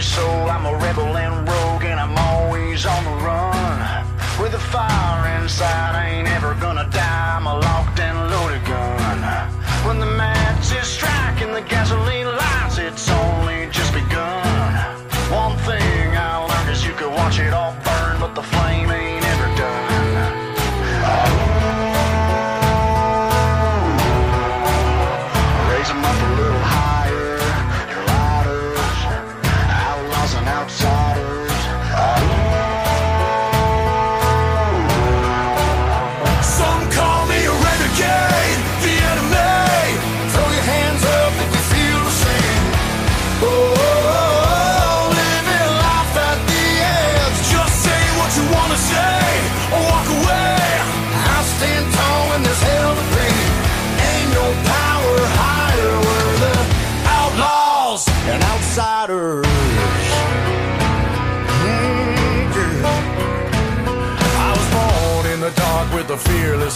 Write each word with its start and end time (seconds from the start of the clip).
Gypsy 0.00 0.02
soul, 0.02 0.50
I'm 0.50 0.66
a 0.66 0.76
rebel 0.78 1.16
and 1.16 1.48
rogue, 1.48 1.84
and 1.84 2.00
I'm 2.00 2.16
always 2.16 2.86
on 2.86 3.04
the 3.04 3.24
run. 3.24 4.06
With 4.40 4.54
a 4.54 4.58
fire 4.58 5.42
inside, 5.42 5.94
I 5.94 6.08
ain't 6.10 6.28
ever 6.28 6.54
gonna 6.54 6.88
die. 6.90 7.36
I'm 7.36 7.46
a 7.46 7.54
locked 7.54 8.00
and 8.00 8.30
loaded 8.30 8.64
gun. 8.64 9.18
When 9.86 9.98
the 9.98 10.06
match 10.06 10.72
is 10.72 10.86
striking 10.86 11.52
the 11.52 11.62
gasoline 11.62 12.19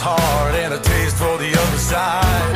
heart 0.05 0.55
and 0.55 0.75
a 0.75 0.81
taste 0.81 1.17
for 1.17 1.39
the 1.39 1.49
other 1.49 1.81
side. 1.81 2.53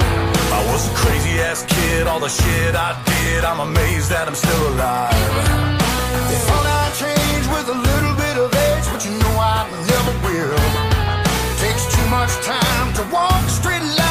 I 0.53 0.61
was 0.69 0.83
a 0.93 0.95
crazy 1.01 1.41
ass 1.41 1.65
kid, 1.65 2.07
all 2.07 2.21
the 2.21 2.29
shit 2.29 2.75
I 2.77 2.93
did, 3.09 3.41
I'm 3.43 3.61
amazed 3.61 4.11
that 4.13 4.29
I'm 4.29 4.37
still 4.37 4.65
alive. 4.73 5.17
They 6.29 6.41
thought 6.45 6.69
I'd 6.81 6.93
change 7.05 7.47
with 7.55 7.67
a 7.77 7.79
little 7.89 8.15
bit 8.25 8.37
of 8.45 8.49
age, 8.53 8.87
but 8.93 9.01
you 9.07 9.13
know 9.23 9.35
I 9.41 9.65
never 9.89 10.15
will. 10.29 10.61
Takes 11.65 11.85
too 11.95 12.07
much 12.13 12.33
time 12.45 12.89
to 12.99 13.03
walk 13.15 13.45
straight 13.49 13.87
line. 13.97 14.08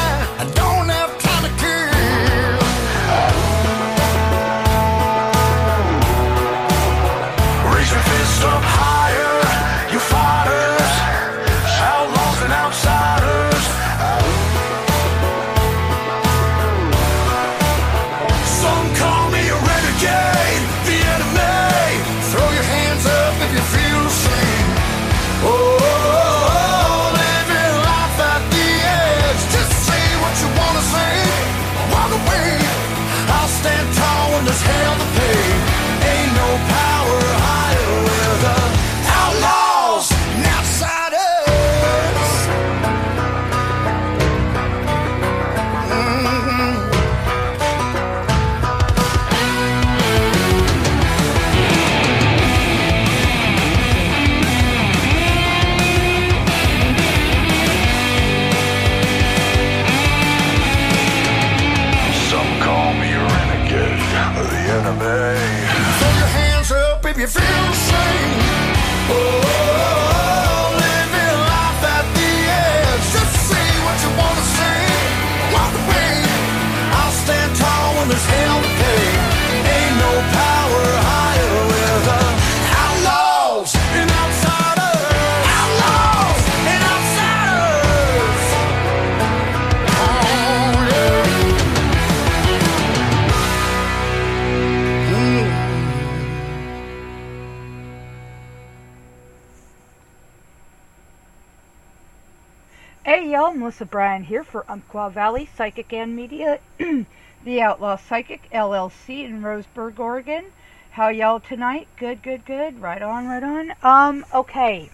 Hey 103.08 103.30
y'all, 103.30 103.54
Melissa 103.54 103.86
Bryan 103.86 104.24
here 104.24 104.44
for 104.44 104.70
Umpqua 104.70 105.08
Valley 105.08 105.48
Psychic 105.56 105.94
and 105.94 106.14
Media, 106.14 106.60
the 107.42 107.62
Outlaw 107.62 107.96
Psychic 107.96 108.50
LLC 108.52 109.24
in 109.24 109.40
Roseburg, 109.40 109.98
Oregon. 109.98 110.44
How 110.90 111.08
y'all 111.08 111.40
tonight? 111.40 111.88
Good, 111.96 112.22
good, 112.22 112.44
good. 112.44 112.82
Right 112.82 113.00
on, 113.00 113.26
right 113.26 113.42
on. 113.42 113.72
Um, 113.82 114.26
okay. 114.34 114.90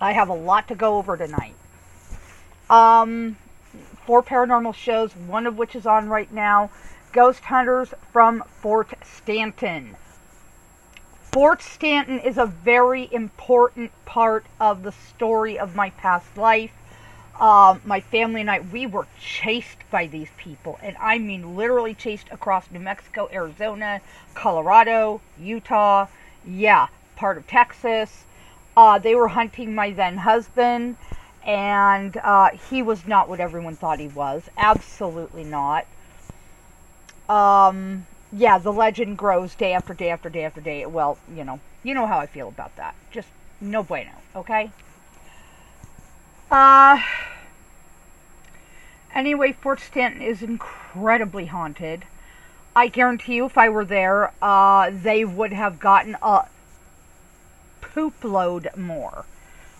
I 0.00 0.12
have 0.12 0.28
a 0.28 0.34
lot 0.34 0.68
to 0.68 0.76
go 0.76 0.98
over 0.98 1.16
tonight. 1.16 1.56
Um, 2.70 3.36
four 4.06 4.22
paranormal 4.22 4.76
shows, 4.76 5.16
one 5.16 5.48
of 5.48 5.58
which 5.58 5.74
is 5.74 5.84
on 5.84 6.08
right 6.08 6.32
now. 6.32 6.70
Ghost 7.10 7.46
Hunters 7.46 7.92
from 8.12 8.44
Fort 8.60 8.92
Stanton. 9.02 9.96
Fort 11.32 11.60
Stanton 11.60 12.20
is 12.20 12.38
a 12.38 12.46
very 12.46 13.08
important 13.12 13.90
part 14.04 14.46
of 14.60 14.84
the 14.84 14.92
story 14.92 15.58
of 15.58 15.74
my 15.74 15.90
past 15.90 16.36
life. 16.36 16.70
Um, 17.40 17.82
my 17.84 18.00
family 18.00 18.40
and 18.40 18.50
I, 18.50 18.60
we 18.60 18.86
were 18.86 19.06
chased 19.20 19.78
by 19.90 20.06
these 20.06 20.30
people, 20.38 20.78
and 20.82 20.96
I 20.98 21.18
mean 21.18 21.54
literally 21.54 21.92
chased 21.92 22.28
across 22.30 22.70
New 22.70 22.80
Mexico, 22.80 23.28
Arizona, 23.30 24.00
Colorado, 24.32 25.20
Utah, 25.38 26.06
yeah, 26.46 26.88
part 27.14 27.36
of 27.36 27.46
Texas. 27.46 28.24
Uh, 28.74 28.98
they 28.98 29.14
were 29.14 29.28
hunting 29.28 29.74
my 29.74 29.90
then 29.90 30.18
husband, 30.18 30.96
and 31.44 32.16
uh, 32.18 32.50
he 32.70 32.80
was 32.82 33.06
not 33.06 33.28
what 33.28 33.38
everyone 33.38 33.76
thought 33.76 34.00
he 34.00 34.08
was. 34.08 34.48
Absolutely 34.56 35.44
not. 35.44 35.86
Um, 37.28 38.06
yeah, 38.32 38.58
the 38.58 38.72
legend 38.72 39.18
grows 39.18 39.54
day 39.54 39.72
after 39.74 39.92
day 39.92 40.08
after 40.08 40.30
day 40.30 40.44
after 40.44 40.60
day. 40.60 40.86
Well, 40.86 41.18
you 41.34 41.44
know, 41.44 41.60
you 41.82 41.92
know 41.92 42.06
how 42.06 42.18
I 42.18 42.26
feel 42.26 42.48
about 42.48 42.74
that. 42.76 42.94
Just 43.10 43.28
no 43.60 43.82
bueno, 43.82 44.12
okay? 44.34 44.70
Uh, 46.50 47.02
anyway, 49.14 49.52
Fort 49.52 49.80
Stanton 49.80 50.22
is 50.22 50.42
incredibly 50.42 51.46
haunted. 51.46 52.04
I 52.74 52.88
guarantee 52.88 53.36
you, 53.36 53.46
if 53.46 53.56
I 53.56 53.68
were 53.68 53.84
there, 53.84 54.32
uh, 54.42 54.90
they 54.92 55.24
would 55.24 55.52
have 55.52 55.80
gotten 55.80 56.16
a 56.22 56.46
poop 57.80 58.22
load 58.22 58.68
more. 58.76 59.24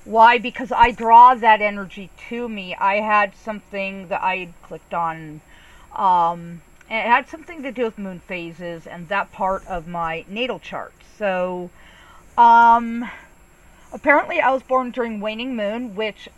Why? 0.04 0.38
Because 0.38 0.72
I 0.72 0.92
draw 0.92 1.34
that 1.34 1.60
energy 1.60 2.10
to 2.28 2.48
me. 2.48 2.74
I 2.74 2.96
had 2.96 3.34
something 3.36 4.08
that 4.08 4.22
I 4.22 4.48
clicked 4.62 4.94
on. 4.94 5.40
Um, 5.94 6.62
and 6.88 7.06
it 7.06 7.10
had 7.10 7.28
something 7.28 7.62
to 7.62 7.72
do 7.72 7.84
with 7.84 7.98
moon 7.98 8.20
phases 8.20 8.86
and 8.86 9.08
that 9.08 9.32
part 9.32 9.66
of 9.66 9.86
my 9.88 10.24
natal 10.28 10.58
chart. 10.58 10.94
So, 11.18 11.70
um, 12.38 13.10
apparently 13.92 14.40
I 14.40 14.52
was 14.52 14.62
born 14.62 14.90
during 14.90 15.20
waning 15.20 15.56
moon, 15.56 15.96
which 15.96 16.28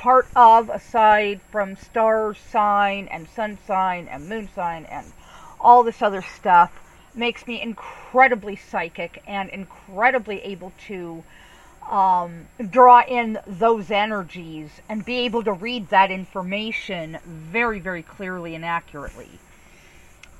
part 0.00 0.26
of, 0.34 0.70
aside 0.70 1.38
from 1.52 1.76
star 1.76 2.34
sign 2.34 3.06
and 3.08 3.28
sun 3.28 3.58
sign 3.66 4.08
and 4.08 4.26
moon 4.30 4.48
sign 4.54 4.86
and 4.86 5.12
all 5.60 5.82
this 5.82 6.00
other 6.00 6.22
stuff, 6.22 6.72
makes 7.14 7.46
me 7.46 7.60
incredibly 7.60 8.56
psychic 8.56 9.22
and 9.26 9.50
incredibly 9.50 10.40
able 10.40 10.72
to 10.86 11.22
um, 11.90 12.46
draw 12.70 13.02
in 13.02 13.38
those 13.46 13.90
energies 13.90 14.70
and 14.88 15.04
be 15.04 15.18
able 15.18 15.44
to 15.44 15.52
read 15.52 15.90
that 15.90 16.10
information 16.10 17.18
very, 17.26 17.78
very 17.78 18.02
clearly 18.02 18.54
and 18.54 18.64
accurately. 18.64 19.28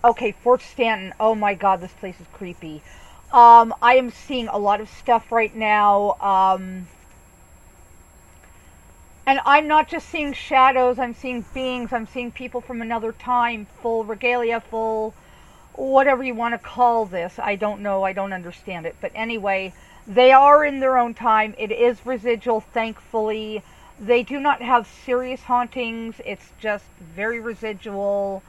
Okay, 0.03 0.33
Fort 0.33 0.63
Stanton. 0.63 1.13
Oh 1.21 1.35
my 1.35 1.53
God, 1.53 1.83
this 1.83 1.93
place 1.93 2.19
is 2.19 2.27
creepy. 2.33 2.81
Um, 3.31 3.75
I 3.83 3.97
am 3.97 4.11
seeing 4.11 4.49
a 4.49 4.57
lot 4.57 4.81
of 4.81 4.89
stuff 4.89 5.31
right 5.31 5.55
now. 5.55 6.17
Um, 6.19 6.87
and 9.31 9.39
I'm 9.47 9.69
not 9.69 9.87
just 9.87 10.09
seeing 10.09 10.33
shadows, 10.33 10.99
I'm 10.99 11.15
seeing 11.15 11.45
beings, 11.55 11.93
I'm 11.93 12.09
seeing 12.09 12.33
people 12.33 12.61
from 12.61 12.83
another 12.83 13.13
time, 13.13 13.69
full 13.81 14.03
regalia, 14.03 14.61
full 14.61 15.15
whatever 15.75 16.25
you 16.25 16.35
want 16.35 16.55
to 16.55 16.59
call 16.59 17.07
this. 17.07 17.39
I 17.39 17.55
don't 17.55 17.81
know, 17.81 18.03
I 18.03 18.13
don't 18.13 18.33
understand 18.33 18.87
it. 18.87 18.97
But 19.01 19.13
anyway, 19.15 19.73
they 20.05 20.33
are 20.33 20.65
in 20.65 20.81
their 20.81 20.99
own 20.99 21.15
time. 21.15 21.55
It 21.59 21.71
is 21.71 22.05
residual, 22.05 22.59
thankfully. 22.61 23.63
They 24.01 24.25
do 24.25 24.41
not 24.41 24.63
have 24.63 24.89
serious 25.07 25.43
hauntings, 25.43 26.17
it's 26.27 26.51
just 26.59 26.87
very 26.99 27.39
residual. 27.39 28.43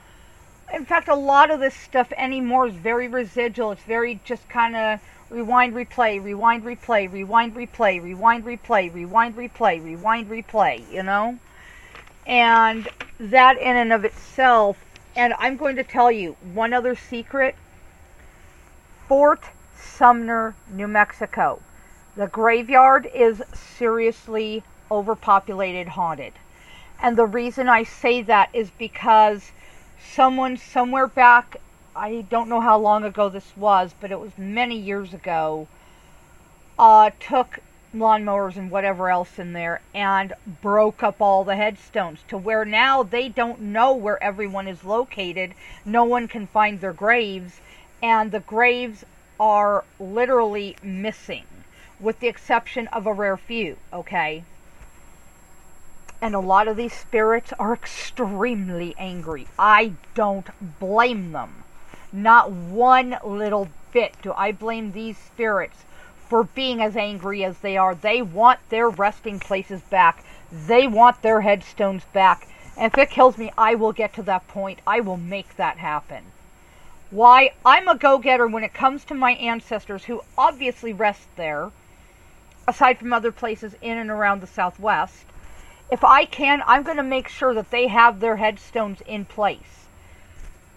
In 0.73 0.85
fact, 0.85 1.09
a 1.09 1.15
lot 1.15 1.51
of 1.51 1.59
this 1.59 1.75
stuff 1.75 2.13
anymore 2.15 2.67
is 2.67 2.73
very 2.73 3.07
residual. 3.07 3.71
It's 3.71 3.83
very 3.83 4.21
just 4.23 4.47
kind 4.47 4.75
of 4.75 4.99
rewind, 5.29 5.73
replay, 5.73 6.23
rewind, 6.23 6.63
replay, 6.63 7.11
rewind, 7.11 7.55
replay, 7.55 8.01
rewind, 8.01 8.45
replay, 8.45 8.93
rewind, 8.93 9.35
replay, 9.35 9.83
rewind, 9.83 10.29
replay, 10.29 10.91
you 10.91 11.03
know? 11.03 11.37
And 12.25 12.87
that 13.19 13.57
in 13.57 13.75
and 13.75 13.91
of 13.91 14.05
itself, 14.05 14.77
and 15.15 15.33
I'm 15.39 15.57
going 15.57 15.75
to 15.75 15.83
tell 15.83 16.11
you 16.11 16.37
one 16.53 16.73
other 16.73 16.95
secret 16.95 17.55
Fort 19.07 19.43
Sumner, 19.77 20.55
New 20.71 20.87
Mexico. 20.87 21.61
The 22.15 22.27
graveyard 22.27 23.09
is 23.13 23.43
seriously 23.53 24.63
overpopulated, 24.89 25.89
haunted. 25.89 26.33
And 27.01 27.17
the 27.17 27.25
reason 27.25 27.67
I 27.67 27.83
say 27.83 28.21
that 28.21 28.49
is 28.53 28.69
because 28.77 29.51
someone 30.03 30.57
somewhere 30.57 31.07
back 31.07 31.57
I 31.95 32.21
don't 32.21 32.47
know 32.47 32.61
how 32.61 32.77
long 32.77 33.03
ago 33.03 33.27
this 33.27 33.57
was, 33.57 33.93
but 33.99 34.11
it 34.11 34.19
was 34.19 34.37
many 34.37 34.77
years 34.77 35.13
ago, 35.13 35.67
uh, 36.79 37.11
took 37.19 37.59
lawnmowers 37.93 38.55
and 38.55 38.71
whatever 38.71 39.09
else 39.09 39.37
in 39.37 39.51
there 39.51 39.81
and 39.93 40.33
broke 40.61 41.03
up 41.03 41.21
all 41.21 41.43
the 41.43 41.57
headstones 41.57 42.19
to 42.29 42.37
where 42.37 42.63
now 42.63 43.03
they 43.03 43.27
don't 43.27 43.59
know 43.59 43.93
where 43.93 44.23
everyone 44.23 44.69
is 44.69 44.85
located. 44.85 45.53
No 45.83 46.05
one 46.05 46.29
can 46.29 46.47
find 46.47 46.79
their 46.79 46.93
graves, 46.93 47.59
and 48.01 48.31
the 48.31 48.39
graves 48.39 49.03
are 49.37 49.83
literally 49.99 50.77
missing, 50.81 51.45
with 51.99 52.21
the 52.21 52.29
exception 52.29 52.87
of 52.87 53.05
a 53.05 53.13
rare 53.13 53.35
few, 53.35 53.75
okay? 53.91 54.45
And 56.23 56.35
a 56.35 56.39
lot 56.39 56.67
of 56.67 56.77
these 56.77 56.93
spirits 56.93 57.51
are 57.57 57.73
extremely 57.73 58.93
angry. 58.99 59.47
I 59.57 59.93
don't 60.13 60.47
blame 60.79 61.31
them. 61.31 61.63
Not 62.13 62.51
one 62.51 63.17
little 63.25 63.69
bit 63.91 64.15
do 64.21 64.31
I 64.33 64.51
blame 64.51 64.91
these 64.91 65.17
spirits 65.17 65.83
for 66.29 66.43
being 66.43 66.79
as 66.79 66.95
angry 66.95 67.43
as 67.43 67.57
they 67.57 67.75
are. 67.75 67.95
They 67.95 68.21
want 68.21 68.59
their 68.69 68.87
resting 68.87 69.39
places 69.39 69.81
back. 69.81 70.23
They 70.51 70.85
want 70.85 71.23
their 71.23 71.41
headstones 71.41 72.03
back. 72.13 72.47
And 72.77 72.93
if 72.93 72.97
it 72.99 73.09
kills 73.09 73.39
me, 73.39 73.51
I 73.57 73.73
will 73.73 73.91
get 73.91 74.13
to 74.13 74.23
that 74.23 74.47
point. 74.47 74.79
I 74.85 74.99
will 74.99 75.17
make 75.17 75.57
that 75.57 75.77
happen. 75.77 76.25
Why? 77.09 77.53
I'm 77.65 77.87
a 77.87 77.97
go 77.97 78.19
getter 78.19 78.45
when 78.45 78.63
it 78.63 78.75
comes 78.75 79.03
to 79.05 79.15
my 79.15 79.31
ancestors 79.31 80.05
who 80.05 80.21
obviously 80.37 80.93
rest 80.93 81.35
there, 81.35 81.71
aside 82.67 82.99
from 82.99 83.11
other 83.11 83.31
places 83.31 83.75
in 83.81 83.97
and 83.97 84.11
around 84.11 84.41
the 84.41 84.47
Southwest 84.47 85.25
if 85.91 86.05
I 86.05 86.23
can, 86.23 86.63
I'm 86.65 86.83
going 86.83 86.97
to 86.97 87.03
make 87.03 87.27
sure 87.27 87.53
that 87.53 87.69
they 87.69 87.87
have 87.87 88.19
their 88.19 88.37
headstones 88.37 89.01
in 89.05 89.25
place. 89.25 89.87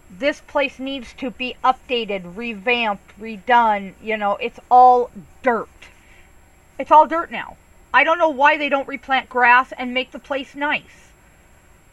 This 0.09 0.41
place 0.41 0.77
needs 0.77 1.13
to 1.13 1.31
be 1.31 1.55
updated, 1.63 2.35
revamped, 2.35 3.19
redone. 3.19 3.93
You 4.03 4.17
know, 4.17 4.33
it's 4.35 4.59
all 4.69 5.09
dirt. 5.41 5.69
It's 6.77 6.91
all 6.91 7.07
dirt 7.07 7.31
now. 7.31 7.55
I 7.93 8.03
don't 8.03 8.19
know 8.19 8.29
why 8.29 8.57
they 8.57 8.67
don't 8.67 8.87
replant 8.87 9.29
grass 9.29 9.71
and 9.77 9.93
make 9.93 10.11
the 10.11 10.19
place 10.19 10.53
nice. 10.53 11.11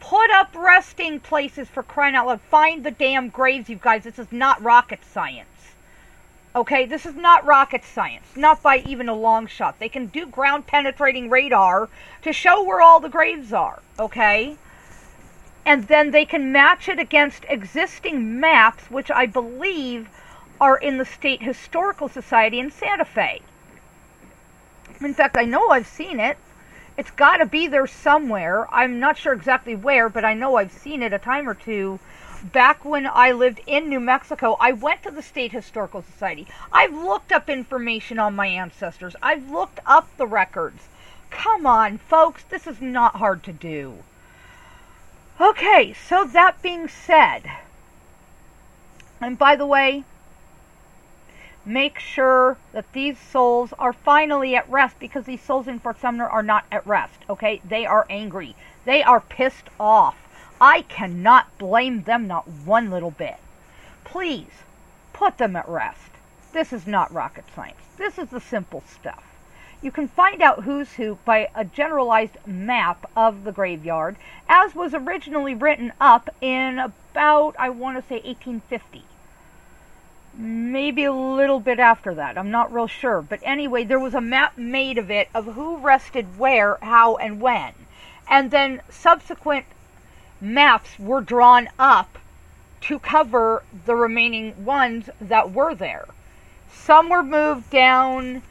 Put 0.01 0.29
up 0.31 0.53
resting 0.53 1.21
places 1.21 1.69
for 1.69 1.81
crying 1.81 2.13
out 2.13 2.27
loud. 2.27 2.41
Find 2.41 2.83
the 2.83 2.91
damn 2.91 3.29
graves, 3.29 3.69
you 3.69 3.77
guys. 3.77 4.03
This 4.03 4.19
is 4.19 4.31
not 4.31 4.61
rocket 4.61 4.99
science. 5.05 5.52
Okay, 6.55 6.85
this 6.85 7.07
is 7.07 7.15
not 7.15 7.45
rocket 7.45 7.83
science, 7.83 8.27
not 8.35 8.61
by 8.61 8.77
even 8.77 9.09
a 9.09 9.15
long 9.15 9.47
shot. 9.47 9.79
They 9.79 9.89
can 9.89 10.05
do 10.05 10.27
ground 10.27 10.67
penetrating 10.67 11.31
radar 11.31 11.89
to 12.21 12.31
show 12.31 12.61
where 12.61 12.79
all 12.79 12.99
the 12.99 13.09
graves 13.09 13.51
are, 13.51 13.81
okay? 13.97 14.55
And 15.65 15.87
then 15.87 16.11
they 16.11 16.25
can 16.25 16.51
match 16.51 16.87
it 16.87 16.99
against 16.99 17.45
existing 17.49 18.39
maps, 18.39 18.91
which 18.91 19.09
I 19.09 19.25
believe 19.25 20.09
are 20.61 20.77
in 20.77 20.99
the 20.99 21.05
State 21.05 21.41
Historical 21.41 22.07
Society 22.07 22.59
in 22.59 22.69
Santa 22.69 23.05
Fe. 23.05 23.41
In 25.01 25.15
fact, 25.15 25.35
I 25.35 25.45
know 25.45 25.69
I've 25.69 25.87
seen 25.87 26.19
it. 26.19 26.37
It's 26.97 27.09
got 27.09 27.37
to 27.37 27.47
be 27.47 27.65
there 27.65 27.87
somewhere. 27.87 28.67
I'm 28.71 28.99
not 28.99 29.17
sure 29.17 29.33
exactly 29.33 29.75
where, 29.75 30.07
but 30.07 30.23
I 30.23 30.35
know 30.35 30.57
I've 30.57 30.71
seen 30.71 31.01
it 31.01 31.13
a 31.13 31.17
time 31.17 31.49
or 31.49 31.55
two 31.55 31.99
back 32.51 32.83
when 32.83 33.07
I 33.07 33.31
lived 33.31 33.61
in 33.65 33.87
New 33.87 33.99
Mexico, 33.99 34.57
I 34.59 34.73
went 34.73 35.03
to 35.03 35.11
the 35.11 35.21
State 35.21 35.53
Historical 35.53 36.01
Society. 36.01 36.47
I've 36.71 36.93
looked 36.93 37.31
up 37.31 37.49
information 37.49 38.19
on 38.19 38.35
my 38.35 38.47
ancestors. 38.47 39.15
I've 39.21 39.49
looked 39.49 39.79
up 39.85 40.09
the 40.17 40.27
records. 40.27 40.89
Come 41.29 41.65
on, 41.65 41.97
folks, 41.97 42.43
this 42.43 42.67
is 42.67 42.81
not 42.81 43.15
hard 43.15 43.43
to 43.43 43.53
do. 43.53 43.99
Okay, 45.39 45.93
so 45.93 46.25
that 46.25 46.61
being 46.61 46.87
said, 46.87 47.43
and 49.19 49.37
by 49.37 49.55
the 49.55 49.65
way, 49.65 50.03
make 51.65 51.97
sure 51.97 52.57
that 52.71 52.91
these 52.93 53.17
souls 53.17 53.73
are 53.79 53.93
finally 53.93 54.55
at 54.55 54.69
rest 54.69 54.99
because 54.99 55.25
these 55.25 55.41
souls 55.41 55.67
in 55.67 55.79
Fort 55.79 55.99
Sumner 55.99 56.27
are 56.27 56.43
not 56.43 56.65
at 56.71 56.85
rest, 56.85 57.19
okay? 57.29 57.61
They 57.63 57.85
are 57.85 58.05
angry. 58.09 58.55
They 58.85 59.01
are 59.01 59.21
pissed 59.21 59.69
off. 59.79 60.22
I 60.65 60.83
cannot 60.83 61.57
blame 61.57 62.03
them 62.03 62.25
not 62.25 62.47
one 62.47 62.89
little 62.89 63.11
bit. 63.11 63.35
Please, 64.05 64.63
put 65.11 65.37
them 65.37 65.57
at 65.57 65.67
rest. 65.67 66.11
This 66.53 66.71
is 66.71 66.87
not 66.87 67.13
rocket 67.13 67.43
science. 67.53 67.81
This 67.97 68.17
is 68.17 68.29
the 68.29 68.39
simple 68.39 68.81
stuff. 68.87 69.25
You 69.81 69.91
can 69.91 70.07
find 70.07 70.41
out 70.41 70.63
who's 70.63 70.93
who 70.93 71.17
by 71.25 71.49
a 71.53 71.65
generalized 71.65 72.37
map 72.47 73.11
of 73.13 73.43
the 73.43 73.51
graveyard, 73.51 74.15
as 74.47 74.73
was 74.73 74.93
originally 74.93 75.53
written 75.53 75.91
up 75.99 76.29
in 76.39 76.79
about, 76.79 77.57
I 77.59 77.69
want 77.69 77.97
to 77.97 78.07
say, 78.07 78.21
1850. 78.21 79.03
Maybe 80.33 81.03
a 81.03 81.11
little 81.11 81.59
bit 81.59 81.79
after 81.79 82.13
that. 82.13 82.37
I'm 82.37 82.51
not 82.51 82.73
real 82.73 82.87
sure. 82.87 83.21
But 83.21 83.41
anyway, 83.43 83.83
there 83.83 83.99
was 83.99 84.13
a 84.13 84.21
map 84.21 84.57
made 84.57 84.97
of 84.97 85.11
it 85.11 85.27
of 85.35 85.43
who 85.43 85.75
rested 85.75 86.37
where, 86.37 86.77
how, 86.81 87.17
and 87.17 87.41
when. 87.41 87.73
And 88.29 88.49
then 88.49 88.81
subsequent 88.89 89.65
maps 90.43 90.99
were 90.99 91.21
drawn 91.21 91.69
up 91.79 92.19
to 92.81 92.99
cover 92.99 93.63
the 93.85 93.95
remaining 93.95 94.65
ones 94.65 95.09
that 95.21 95.51
were 95.51 95.73
there. 95.73 96.05
Some 96.71 97.09
were 97.09 97.23
moved 97.23 97.69
down 97.69 98.43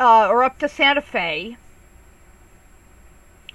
uh, 0.00 0.28
or 0.28 0.42
up 0.42 0.58
to 0.58 0.68
Santa 0.68 1.00
Fe, 1.00 1.56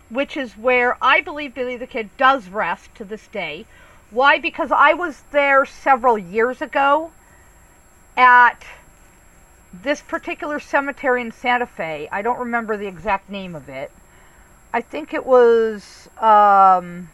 which 0.10 0.38
is 0.38 0.54
where 0.54 0.98
I 1.02 1.20
believe 1.20 1.54
Billy 1.54 1.76
the 1.76 1.88
Kid 1.88 2.10
does 2.18 2.48
rest 2.48 2.96
to 2.96 3.04
this 3.04 3.28
day. 3.28 3.66
Why? 4.12 4.40
Because 4.40 4.72
I 4.72 4.94
was 4.94 5.24
there 5.32 5.66
several 5.66 6.18
years 6.18 6.62
ago 6.62 7.12
at 8.16 8.64
this 9.74 10.02
particular 10.02 10.60
cemetery 10.60 11.22
in 11.22 11.32
Santa 11.32 11.68
Fe. 11.68 12.08
I 12.12 12.22
don't 12.22 12.40
remember 12.40 12.78
the 12.78 12.88
exact 12.88 13.30
name 13.30 13.56
of 13.56 13.68
it. 13.68 13.92
I 14.72 14.82
think 14.82 15.14
it 15.14 15.26
was 15.26 16.10
um, 16.20 17.10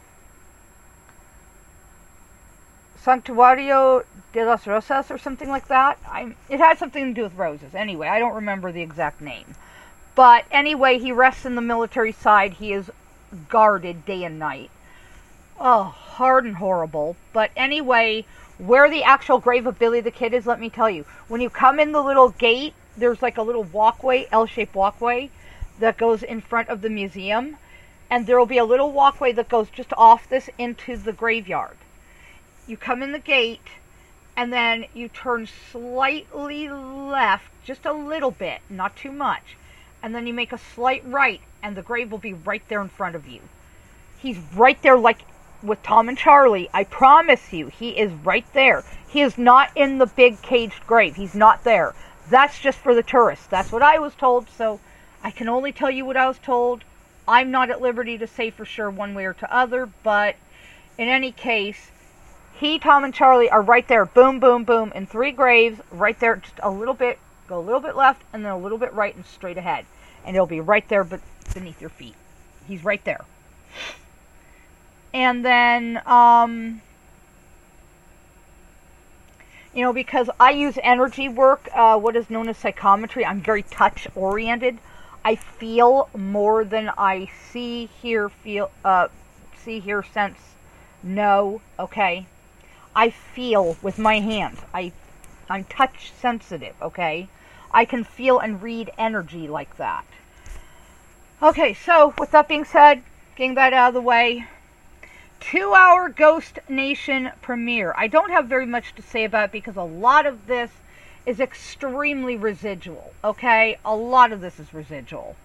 Sanctuario 3.02 4.04
de 4.34 4.46
las 4.46 4.68
Rosas 4.68 5.10
or 5.10 5.18
something 5.18 5.50
like 5.50 5.68
that. 5.68 5.98
I, 6.06 6.36
it 6.50 6.60
had 6.60 6.78
something 6.78 7.06
to 7.06 7.14
do 7.14 7.24
with 7.24 7.36
roses. 7.36 7.74
Anyway, 7.74 8.08
I 8.08 8.20
don't 8.20 8.36
remember 8.36 8.72
the 8.72 8.82
exact 8.82 9.22
name. 9.22 9.56
But 10.16 10.46
anyway, 10.52 10.98
he 10.98 11.12
rests 11.12 11.46
in 11.46 11.56
the 11.56 11.62
military 11.62 12.12
side. 12.12 12.54
He 12.54 12.74
is 12.74 12.92
guarded 13.50 14.06
day 14.06 14.24
and 14.24 14.38
night. 14.38 14.70
Oh, 15.60 15.84
hard 15.84 16.46
and 16.46 16.58
horrible. 16.58 17.16
But 17.32 17.52
anyway, 17.56 18.26
where 18.58 18.90
the 18.90 19.04
actual 19.04 19.40
grave 19.40 19.68
of 19.68 19.80
Billy 19.80 20.02
the 20.02 20.12
Kid 20.12 20.34
is, 20.34 20.46
let 20.46 20.60
me 20.60 20.70
tell 20.70 20.90
you. 20.90 21.06
When 21.28 21.42
you 21.42 21.50
come 21.50 21.80
in 21.80 21.92
the 21.92 22.04
little 22.04 22.30
gate, 22.30 22.74
there's 22.98 23.22
like 23.22 23.38
a 23.38 23.42
little 23.42 23.64
walkway, 23.64 24.28
L 24.32 24.46
shaped 24.46 24.76
walkway, 24.76 25.30
that 25.80 25.98
goes 25.98 26.24
in 26.24 26.42
front 26.42 26.70
of 26.70 26.82
the 26.82 26.90
museum. 26.90 27.58
And 28.10 28.28
there 28.28 28.38
will 28.38 28.46
be 28.46 28.60
a 28.60 28.66
little 28.66 28.92
walkway 28.92 29.32
that 29.32 29.50
goes 29.50 29.70
just 29.70 29.92
off 29.98 30.30
this 30.30 30.50
into 30.58 30.96
the 30.96 31.12
graveyard. 31.12 31.78
You 32.68 32.78
come 32.78 33.02
in 33.02 33.12
the 33.12 33.20
gate, 33.20 33.68
and 34.38 34.54
then 34.54 34.86
you 34.94 35.08
turn 35.08 35.48
slightly 35.72 36.70
left, 36.70 37.46
just 37.64 37.86
a 37.86 37.94
little 37.94 38.32
bit, 38.32 38.62
not 38.70 38.96
too 38.96 39.12
much. 39.12 39.56
And 40.04 40.14
then 40.14 40.28
you 40.28 40.34
make 40.34 40.52
a 40.52 40.58
slight 40.58 41.04
right, 41.06 41.42
and 41.64 41.76
the 41.76 41.82
grave 41.82 42.12
will 42.12 42.20
be 42.20 42.34
right 42.34 42.62
there 42.68 42.82
in 42.82 42.90
front 42.90 43.16
of 43.16 43.28
you. 43.28 43.40
He's 44.20 44.38
right 44.54 44.80
there, 44.84 44.98
like 44.98 45.22
with 45.64 45.82
Tom 45.82 46.08
and 46.10 46.18
Charlie. 46.18 46.70
I 46.74 46.84
promise 46.84 47.54
you, 47.54 47.68
he 47.68 47.90
is 47.90 48.12
right 48.12 48.46
there. 48.54 48.84
He 49.08 49.22
is 49.22 49.38
not 49.38 49.72
in 49.76 49.98
the 49.98 50.06
big 50.06 50.42
caged 50.42 50.86
grave. 50.86 51.16
He's 51.16 51.34
not 51.34 51.64
there. 51.64 51.96
That's 52.30 52.60
just 52.60 52.78
for 52.78 52.94
the 52.94 53.04
tourists. 53.04 53.48
That's 53.48 53.72
what 53.72 53.82
I 53.82 53.98
was 53.98 54.14
told, 54.14 54.48
so 54.50 54.80
I 55.26 55.32
can 55.32 55.50
only 55.50 55.72
tell 55.72 55.90
you 55.90 56.06
what 56.06 56.18
I 56.18 56.28
was 56.28 56.38
told. 56.38 56.84
I'm 57.28 57.50
not 57.50 57.72
at 57.72 57.82
liberty 57.82 58.16
to 58.20 58.28
say 58.28 58.52
for 58.52 58.64
sure 58.64 58.92
one 58.92 59.16
way 59.16 59.26
or 59.26 59.34
to 59.34 59.52
other, 59.52 59.90
but 60.04 60.36
in 61.00 61.08
any 61.08 61.32
case, 61.32 61.90
he, 62.54 62.78
Tom, 62.78 63.04
and 63.04 63.12
Charlie 63.12 63.50
are 63.50 63.64
right 63.64 63.88
there. 63.88 64.06
Boom, 64.06 64.40
boom, 64.40 64.66
boom, 64.66 64.92
in 64.94 65.08
three 65.08 65.32
graves, 65.32 65.82
right 65.90 66.18
there, 66.20 66.36
just 66.36 66.60
a 66.62 66.70
little 66.70 66.94
bit, 66.94 67.18
go 67.48 67.58
a 67.58 67.60
little 67.60 67.80
bit 67.80 67.96
left, 67.96 68.22
and 68.32 68.46
then 68.46 68.52
a 68.52 68.58
little 68.58 68.78
bit 68.78 68.94
right 68.94 69.16
and 69.16 69.26
straight 69.26 69.58
ahead. 69.58 69.88
And 70.24 70.36
it'll 70.36 70.46
be 70.46 70.60
right 70.60 70.88
there 70.90 71.04
beneath 71.04 71.82
your 71.82 71.90
feet. 71.90 72.14
He's 72.68 72.84
right 72.84 73.04
there. 73.04 73.26
And 75.12 75.44
then, 75.44 76.04
um, 76.06 76.84
you 79.74 79.82
know, 79.82 79.92
because 79.92 80.30
I 80.40 80.52
use 80.52 80.78
energy 80.84 81.30
work, 81.30 81.68
uh, 81.74 81.98
what 81.98 82.16
is 82.16 82.30
known 82.30 82.48
as 82.48 82.58
psychometry, 82.58 83.26
I'm 83.26 83.42
very 83.42 83.64
touch 83.64 84.08
oriented. 84.14 84.78
I 85.26 85.36
feel 85.36 86.08
more 86.16 86.64
than 86.64 86.92
I 87.00 87.32
see, 87.52 87.88
hear, 87.88 88.30
feel, 88.30 88.70
uh, 88.86 89.08
see, 89.58 89.80
hear, 89.80 90.04
sense, 90.04 90.38
know. 91.02 91.62
Okay, 91.80 92.28
I 92.96 93.10
feel 93.10 93.76
with 93.82 93.98
my 93.98 94.20
hands. 94.20 94.60
I, 94.72 94.92
I'm 95.50 95.64
touch 95.64 96.12
sensitive. 96.12 96.76
Okay, 96.80 97.28
I 97.72 97.86
can 97.86 98.04
feel 98.04 98.38
and 98.38 98.62
read 98.62 98.92
energy 99.00 99.48
like 99.48 99.78
that. 99.78 100.06
Okay, 101.42 101.74
so 101.74 102.14
with 102.20 102.30
that 102.30 102.48
being 102.48 102.64
said, 102.64 103.02
getting 103.36 103.56
that 103.56 103.74
out 103.74 103.88
of 103.88 103.94
the 103.96 104.02
way, 104.02 104.46
two 105.40 105.74
hour 105.74 106.08
Ghost 106.08 106.60
Nation 106.70 107.32
premiere. 107.42 107.96
I 107.98 108.06
don't 108.06 108.30
have 108.30 108.46
very 108.46 108.68
much 108.68 108.94
to 108.94 109.02
say 109.02 109.24
about 109.24 109.46
it 109.46 109.52
because 109.52 109.76
a 109.76 109.82
lot 109.82 110.28
of 110.28 110.46
this 110.46 110.70
is 111.26 111.40
extremely 111.40 112.38
residual. 112.38 113.14
Okay, 113.24 113.78
a 113.84 113.96
lot 113.96 114.32
of 114.32 114.42
this 114.42 114.60
is 114.60 114.74
residual. 114.74 115.36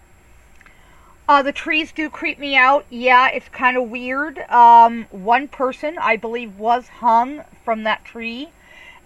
Uh, 1.27 1.41
the 1.41 1.51
trees 1.51 1.91
do 1.91 2.09
creep 2.09 2.39
me 2.39 2.55
out. 2.55 2.85
Yeah, 2.89 3.29
it's 3.29 3.47
kind 3.49 3.77
of 3.77 3.89
weird. 3.89 4.39
Um, 4.49 5.05
one 5.11 5.47
person, 5.47 5.97
I 5.99 6.17
believe, 6.17 6.57
was 6.57 6.87
hung 6.87 7.43
from 7.63 7.83
that 7.83 8.03
tree, 8.03 8.49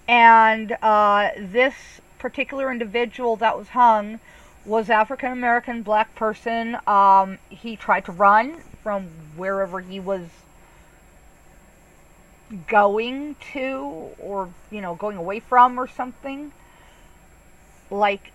and 0.07 0.75
uh, 0.81 1.29
this 1.37 1.75
particular 2.17 2.71
individual 2.71 3.35
that 3.37 3.57
was 3.57 3.69
hung 3.69 4.19
was 4.65 4.89
African 4.89 5.31
American 5.31 5.83
black 5.83 6.15
person. 6.15 6.77
Um, 6.87 7.37
he 7.49 7.75
tried 7.75 8.05
to 8.05 8.11
run 8.11 8.57
from 8.81 9.09
wherever 9.35 9.79
he 9.79 9.99
was 9.99 10.27
going 12.67 13.35
to, 13.53 14.09
or 14.19 14.49
you 14.71 14.81
know, 14.81 14.95
going 14.95 15.17
away 15.17 15.39
from, 15.39 15.79
or 15.79 15.87
something 15.87 16.51
like 17.89 18.31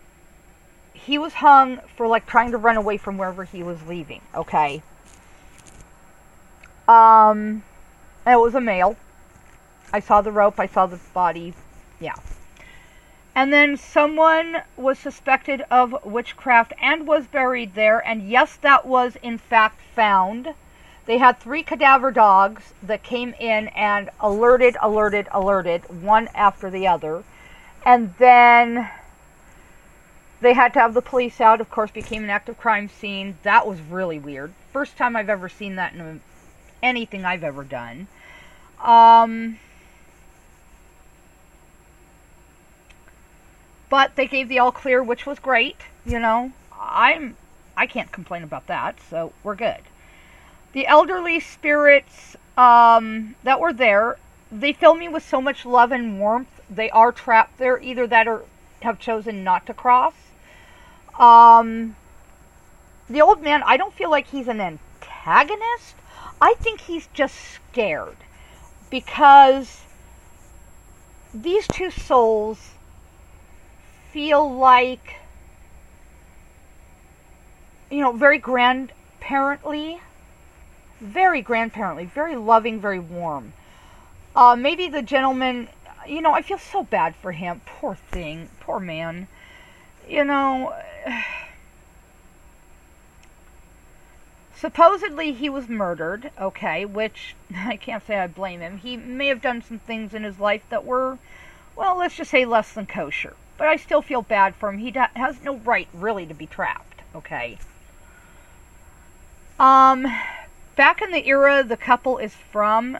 he 0.95 1.19
was 1.19 1.35
hung 1.35 1.79
for 1.97 2.07
like 2.07 2.27
trying 2.27 2.51
to 2.51 2.59
run 2.59 2.77
away 2.77 2.97
from 2.97 3.19
wherever 3.19 3.45
he 3.45 3.63
was 3.63 3.79
leaving, 3.87 4.21
okay? 4.35 4.83
Um 6.89 7.63
it 8.27 8.39
was 8.39 8.55
a 8.55 8.61
male. 8.61 8.97
I 9.93 10.01
saw 10.01 10.21
the 10.21 10.33
rope, 10.33 10.61
I 10.61 10.67
saw 10.67 10.87
the 10.87 10.99
body. 11.15 11.55
Yeah. 11.99 12.15
And 13.35 13.53
then 13.53 13.77
someone 13.77 14.63
was 14.77 14.99
suspected 14.99 15.63
of 15.71 16.05
witchcraft 16.05 16.73
and 16.81 17.07
was 17.07 17.27
buried 17.27 17.75
there, 17.75 18.07
and 18.07 18.29
yes, 18.29 18.57
that 18.57 18.85
was 18.85 19.17
in 19.23 19.39
fact 19.39 19.81
found. 19.95 20.55
They 21.07 21.19
had 21.19 21.39
three 21.39 21.63
cadaver 21.63 22.11
dogs 22.11 22.75
that 22.83 23.03
came 23.03 23.35
in 23.41 23.69
and 23.69 24.11
alerted, 24.21 24.77
alerted, 24.81 25.29
alerted, 25.33 26.03
one 26.03 26.29
after 26.35 26.71
the 26.71 26.87
other. 26.87 27.25
And 27.85 28.15
then 28.19 28.91
they 30.41 30.55
had 30.55 30.73
to 30.75 30.81
have 30.81 30.95
the 30.95 31.03
police 31.03 31.41
out. 31.41 31.61
Of 31.61 31.71
course, 31.71 31.91
became 31.91 32.25
an 32.25 32.31
active 32.31 32.59
crime 32.59 32.89
scene. 32.89 33.37
That 33.43 33.67
was 33.67 33.81
really 33.81 34.19
weird. 34.19 34.53
First 34.73 34.97
time 34.97 35.17
I've 35.17 35.29
ever 35.29 35.49
seen 35.49 35.77
that 35.77 35.95
in 35.95 36.21
anything 36.83 37.25
I've 37.25 37.45
ever 37.45 37.65
done. 37.65 38.09
Um, 38.83 39.59
but 43.91 44.17
they 44.17 44.27
gave 44.27 44.49
the 44.49 44.59
all 44.59 44.73
clear, 44.73 45.03
which 45.03 45.27
was 45.27 45.39
great. 45.39 45.77
You 46.07 46.19
know, 46.19 46.53
I'm 46.81 47.37
I 47.77 47.87
can't 47.87 48.11
complain 48.11 48.43
about 48.43 48.67
that, 48.69 48.99
so 49.09 49.33
we're 49.43 49.55
good. 49.55 49.83
The 50.73 50.87
elderly 50.87 51.41
spirits 51.41 52.37
um, 52.57 53.35
that 53.43 53.61
were 53.61 53.73
there, 53.73 54.19
they 54.53 54.73
fill 54.73 54.95
me 54.95 55.09
with 55.09 55.27
so 55.27 55.41
much 55.41 55.67
love 55.67 55.93
and 55.93 56.19
warmth. 56.19 56.61
They 56.69 56.91
are 56.91 57.13
trapped 57.13 57.59
there, 57.59 57.81
either 57.81 58.07
that 58.07 58.29
or 58.29 58.45
have 58.83 58.99
chosen 58.99 59.45
not 59.45 59.67
to 59.67 59.75
cross. 59.75 60.15
Um, 61.21 61.97
the 63.11 63.21
old 63.21 63.43
man, 63.43 63.63
I 63.67 63.77
don't 63.77 63.93
feel 63.93 64.11
like 64.11 64.29
he's 64.29 64.49
an 64.49 64.61
antagonist. 64.61 65.95
I 66.41 66.55
think 66.55 66.81
he's 66.81 67.09
just 67.13 67.37
scared 67.37 68.17
because 68.89 69.83
these 71.35 71.67
two 71.69 71.91
souls 71.91 72.71
feel 74.11 74.51
like, 74.51 75.17
you 77.91 78.01
know, 78.01 78.13
very 78.13 78.39
grandparently, 78.39 80.01
very 81.01 81.43
grandparently, 81.43 82.07
very 82.07 82.35
loving, 82.35 82.81
very 82.81 82.99
warm. 82.99 83.53
Uh, 84.35 84.57
maybe 84.57 84.89
the 84.89 85.03
gentleman, 85.03 85.69
you 86.07 86.23
know, 86.23 86.33
I 86.33 86.41
feel 86.41 86.59
so 86.59 86.83
bad 86.83 87.15
for 87.15 87.33
him. 87.33 87.61
Poor 87.67 87.95
thing, 87.95 88.49
poor 88.61 88.81
man. 88.81 89.29
You 90.11 90.25
know, 90.25 90.75
supposedly 94.57 95.33
he 95.33 95.49
was 95.49 95.69
murdered, 95.69 96.33
okay, 96.37 96.85
which 96.85 97.37
I 97.57 97.77
can't 97.77 98.05
say 98.05 98.19
I 98.19 98.27
blame 98.27 98.59
him. 98.59 98.79
He 98.79 98.97
may 98.97 99.29
have 99.29 99.41
done 99.41 99.63
some 99.63 99.79
things 99.79 100.13
in 100.13 100.25
his 100.25 100.41
life 100.41 100.65
that 100.69 100.85
were, 100.85 101.19
well, 101.77 101.97
let's 101.97 102.17
just 102.17 102.33
say 102.33 102.45
less 102.45 102.73
than 102.73 102.87
kosher. 102.87 103.37
But 103.57 103.69
I 103.69 103.77
still 103.77 104.03
feel 104.03 104.23
bad 104.23 104.57
for 104.57 104.69
him. 104.69 104.79
He 104.79 104.91
has 105.15 105.45
no 105.45 105.59
right, 105.59 105.87
really, 105.95 106.27
to 106.27 106.35
be 106.35 106.47
trapped, 106.47 107.03
okay? 107.15 107.59
Um, 109.61 110.13
back 110.75 111.01
in 111.03 111.13
the 111.13 111.29
era 111.29 111.63
the 111.63 111.77
couple 111.77 112.19
is 112.19 112.35
from, 112.35 112.99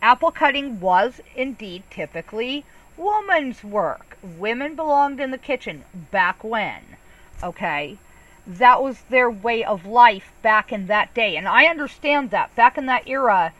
apple 0.00 0.30
cutting 0.30 0.78
was 0.78 1.20
indeed 1.34 1.82
typically 1.90 2.64
woman's 2.98 3.64
work. 3.64 4.18
Women 4.22 4.74
belonged 4.74 5.20
in 5.20 5.30
the 5.30 5.38
kitchen 5.38 5.84
back 6.10 6.44
when 6.44 6.96
okay? 7.42 7.98
That 8.46 8.82
was 8.82 9.00
their 9.10 9.30
way 9.30 9.64
of 9.64 9.84
life 9.84 10.32
back 10.42 10.72
in 10.72 10.86
that 10.86 11.12
day. 11.14 11.36
And 11.36 11.46
I 11.46 11.66
understand 11.66 12.30
that. 12.30 12.54
Back 12.54 12.78
in 12.78 12.86
that 12.86 13.06
era, 13.06 13.52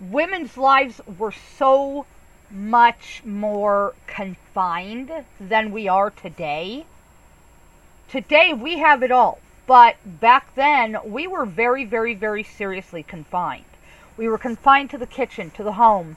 women's 0.00 0.56
lives 0.56 1.00
were 1.18 1.32
so 1.32 2.06
much 2.50 3.22
more 3.24 3.94
confined 4.06 5.12
than 5.38 5.70
we 5.70 5.86
are 5.86 6.10
today. 6.10 6.84
Today, 8.08 8.52
we 8.52 8.78
have 8.78 9.02
it 9.04 9.12
all. 9.12 9.38
But 9.66 9.96
back 10.04 10.52
then, 10.56 10.96
we 11.04 11.28
were 11.28 11.46
very, 11.46 11.84
very, 11.84 12.14
very 12.14 12.42
seriously 12.42 13.04
confined. 13.04 13.64
We 14.16 14.26
were 14.26 14.38
confined 14.38 14.90
to 14.90 14.98
the 14.98 15.06
kitchen, 15.06 15.52
to 15.52 15.62
the 15.62 15.74
home, 15.74 16.16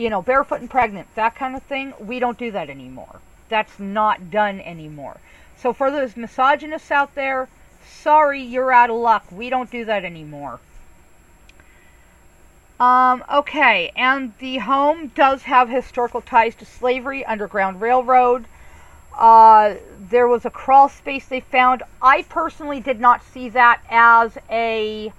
you 0.00 0.08
know, 0.08 0.22
barefoot 0.22 0.60
and 0.60 0.70
pregnant, 0.70 1.06
that 1.14 1.34
kind 1.34 1.54
of 1.54 1.62
thing. 1.64 1.92
We 2.00 2.18
don't 2.18 2.38
do 2.38 2.50
that 2.52 2.70
anymore. 2.70 3.20
That's 3.50 3.78
not 3.78 4.30
done 4.30 4.60
anymore. 4.60 5.18
So 5.58 5.74
for 5.74 5.90
those 5.90 6.16
misogynists 6.16 6.90
out 6.90 7.14
there, 7.14 7.48
sorry, 7.86 8.40
you're 8.42 8.72
out 8.72 8.88
of 8.88 8.96
luck. 8.96 9.26
We 9.30 9.50
don't 9.50 9.70
do 9.70 9.84
that 9.84 10.04
anymore. 10.04 10.58
Um, 12.80 13.22
okay, 13.30 13.92
and 13.94 14.32
the 14.38 14.56
home 14.56 15.08
does 15.08 15.42
have 15.42 15.68
historical 15.68 16.22
ties 16.22 16.54
to 16.56 16.64
slavery, 16.64 17.26
Underground 17.26 17.82
Railroad. 17.82 18.46
Uh, 19.18 19.74
there 20.08 20.26
was 20.26 20.46
a 20.46 20.50
crawl 20.50 20.88
space 20.88 21.26
they 21.26 21.40
found. 21.40 21.82
I 22.00 22.22
personally 22.22 22.80
did 22.80 23.00
not 23.00 23.22
see 23.22 23.50
that 23.50 23.82
as 23.90 24.38
a 24.48 25.12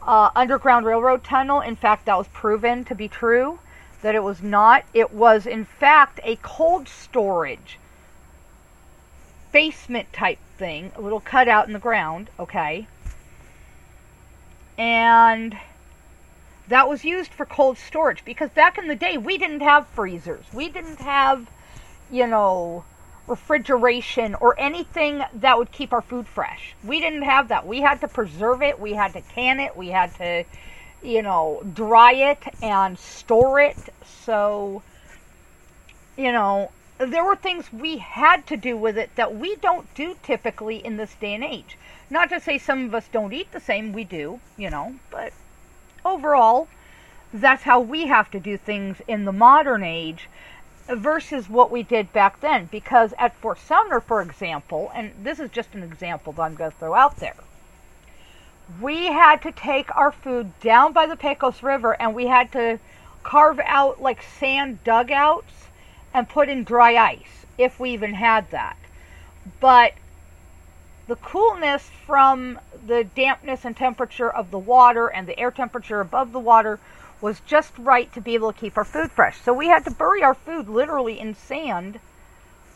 uh, 0.00 0.30
Underground 0.34 0.86
Railroad 0.86 1.24
tunnel. 1.24 1.60
In 1.60 1.76
fact, 1.76 2.06
that 2.06 2.16
was 2.16 2.28
proven 2.28 2.86
to 2.86 2.94
be 2.94 3.06
true, 3.06 3.58
that 4.04 4.14
it 4.14 4.22
was 4.22 4.42
not. 4.42 4.84
It 4.92 5.14
was, 5.14 5.46
in 5.46 5.64
fact, 5.64 6.20
a 6.24 6.36
cold 6.42 6.88
storage 6.88 7.78
basement 9.50 10.12
type 10.12 10.38
thing, 10.58 10.92
a 10.94 11.00
little 11.00 11.20
cutout 11.20 11.68
in 11.68 11.72
the 11.72 11.78
ground, 11.78 12.28
okay? 12.38 12.86
And 14.76 15.56
that 16.68 16.86
was 16.86 17.02
used 17.02 17.32
for 17.32 17.46
cold 17.46 17.78
storage 17.78 18.26
because 18.26 18.50
back 18.50 18.76
in 18.76 18.88
the 18.88 18.94
day 18.94 19.16
we 19.16 19.38
didn't 19.38 19.60
have 19.60 19.86
freezers. 19.86 20.44
We 20.52 20.68
didn't 20.68 21.00
have, 21.00 21.48
you 22.10 22.26
know, 22.26 22.84
refrigeration 23.26 24.34
or 24.34 24.54
anything 24.60 25.22
that 25.32 25.56
would 25.56 25.72
keep 25.72 25.94
our 25.94 26.02
food 26.02 26.26
fresh. 26.26 26.74
We 26.84 27.00
didn't 27.00 27.22
have 27.22 27.48
that. 27.48 27.66
We 27.66 27.80
had 27.80 28.02
to 28.02 28.08
preserve 28.08 28.60
it, 28.60 28.78
we 28.78 28.92
had 28.92 29.14
to 29.14 29.22
can 29.22 29.60
it, 29.60 29.74
we 29.74 29.88
had 29.88 30.14
to, 30.16 30.44
you 31.04 31.22
know, 31.22 31.62
dry 31.74 32.12
it 32.12 32.42
and 32.62 32.98
store 32.98 33.60
it. 33.60 33.76
So, 34.24 34.82
you 36.16 36.32
know, 36.32 36.70
there 36.98 37.24
were 37.24 37.36
things 37.36 37.72
we 37.72 37.98
had 37.98 38.46
to 38.46 38.56
do 38.56 38.76
with 38.76 38.96
it 38.96 39.10
that 39.16 39.36
we 39.36 39.56
don't 39.56 39.92
do 39.94 40.16
typically 40.22 40.76
in 40.76 40.96
this 40.96 41.14
day 41.14 41.34
and 41.34 41.44
age. 41.44 41.76
Not 42.08 42.30
to 42.30 42.40
say 42.40 42.58
some 42.58 42.86
of 42.86 42.94
us 42.94 43.08
don't 43.10 43.32
eat 43.32 43.52
the 43.52 43.60
same, 43.60 43.92
we 43.92 44.04
do, 44.04 44.40
you 44.56 44.70
know, 44.70 44.94
but 45.10 45.32
overall, 46.04 46.68
that's 47.32 47.64
how 47.64 47.80
we 47.80 48.06
have 48.06 48.30
to 48.30 48.40
do 48.40 48.56
things 48.56 48.98
in 49.08 49.24
the 49.24 49.32
modern 49.32 49.82
age 49.82 50.28
versus 50.88 51.48
what 51.48 51.70
we 51.70 51.82
did 51.82 52.12
back 52.12 52.40
then. 52.40 52.66
Because 52.70 53.12
at 53.18 53.34
Fort 53.36 53.58
Sumner, 53.58 54.00
for 54.00 54.22
example, 54.22 54.92
and 54.94 55.12
this 55.22 55.40
is 55.40 55.50
just 55.50 55.74
an 55.74 55.82
example 55.82 56.32
that 56.34 56.42
I'm 56.42 56.54
going 56.54 56.70
to 56.70 56.76
throw 56.76 56.94
out 56.94 57.16
there, 57.16 57.34
we 58.80 59.06
had 59.06 59.42
to 59.42 59.52
take 59.52 59.94
our 59.94 60.10
food 60.10 60.58
down 60.60 60.92
by 60.92 61.06
the 61.06 61.16
Pecos 61.16 61.62
River 61.62 61.92
and 62.00 62.14
we 62.14 62.26
had 62.26 62.50
to 62.52 62.78
carve 63.22 63.60
out 63.64 64.00
like 64.00 64.22
sand 64.22 64.82
dugouts 64.84 65.68
and 66.12 66.28
put 66.28 66.48
in 66.48 66.64
dry 66.64 66.96
ice 66.96 67.46
if 67.58 67.78
we 67.78 67.90
even 67.90 68.14
had 68.14 68.50
that. 68.50 68.76
But 69.60 69.94
the 71.06 71.16
coolness 71.16 71.90
from 72.06 72.58
the 72.86 73.04
dampness 73.04 73.64
and 73.64 73.76
temperature 73.76 74.30
of 74.30 74.50
the 74.50 74.58
water 74.58 75.08
and 75.08 75.26
the 75.26 75.38
air 75.38 75.50
temperature 75.50 76.00
above 76.00 76.32
the 76.32 76.40
water 76.40 76.78
was 77.20 77.40
just 77.40 77.72
right 77.78 78.12
to 78.12 78.20
be 78.20 78.34
able 78.34 78.52
to 78.52 78.58
keep 78.58 78.76
our 78.76 78.84
food 78.84 79.10
fresh. 79.10 79.40
So 79.42 79.52
we 79.52 79.68
had 79.68 79.84
to 79.84 79.90
bury 79.90 80.22
our 80.22 80.34
food 80.34 80.68
literally 80.68 81.18
in 81.20 81.34
sand 81.34 82.00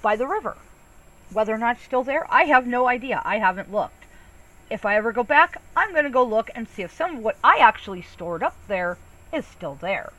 by 0.03 0.17
the 0.17 0.27
river. 0.27 0.57
Whether 1.33 1.55
or 1.55 1.59
not 1.59 1.77
it's 1.77 1.85
still 1.85 2.05
there, 2.05 2.27
I 2.31 2.45
have 2.45 2.67
no 2.67 2.87
idea. 2.87 3.21
I 3.25 3.39
haven't 3.39 3.73
looked. 3.73 3.98
If 4.71 4.85
I 4.85 4.97
ever 4.97 5.13
go 5.13 5.25
back, 5.25 5.61
I'm 5.77 5.93
going 5.93 6.05
to 6.05 6.11
go 6.11 6.23
look 6.23 6.51
and 6.55 6.69
see 6.69 6.83
if 6.83 6.93
some 6.93 7.17
of 7.17 7.23
what 7.23 7.37
I 7.43 7.59
actually 7.59 8.03
stored 8.03 8.43
up 8.43 8.57
there 8.69 8.99
is 9.33 9.47
still 9.47 9.77
there. 9.81 10.13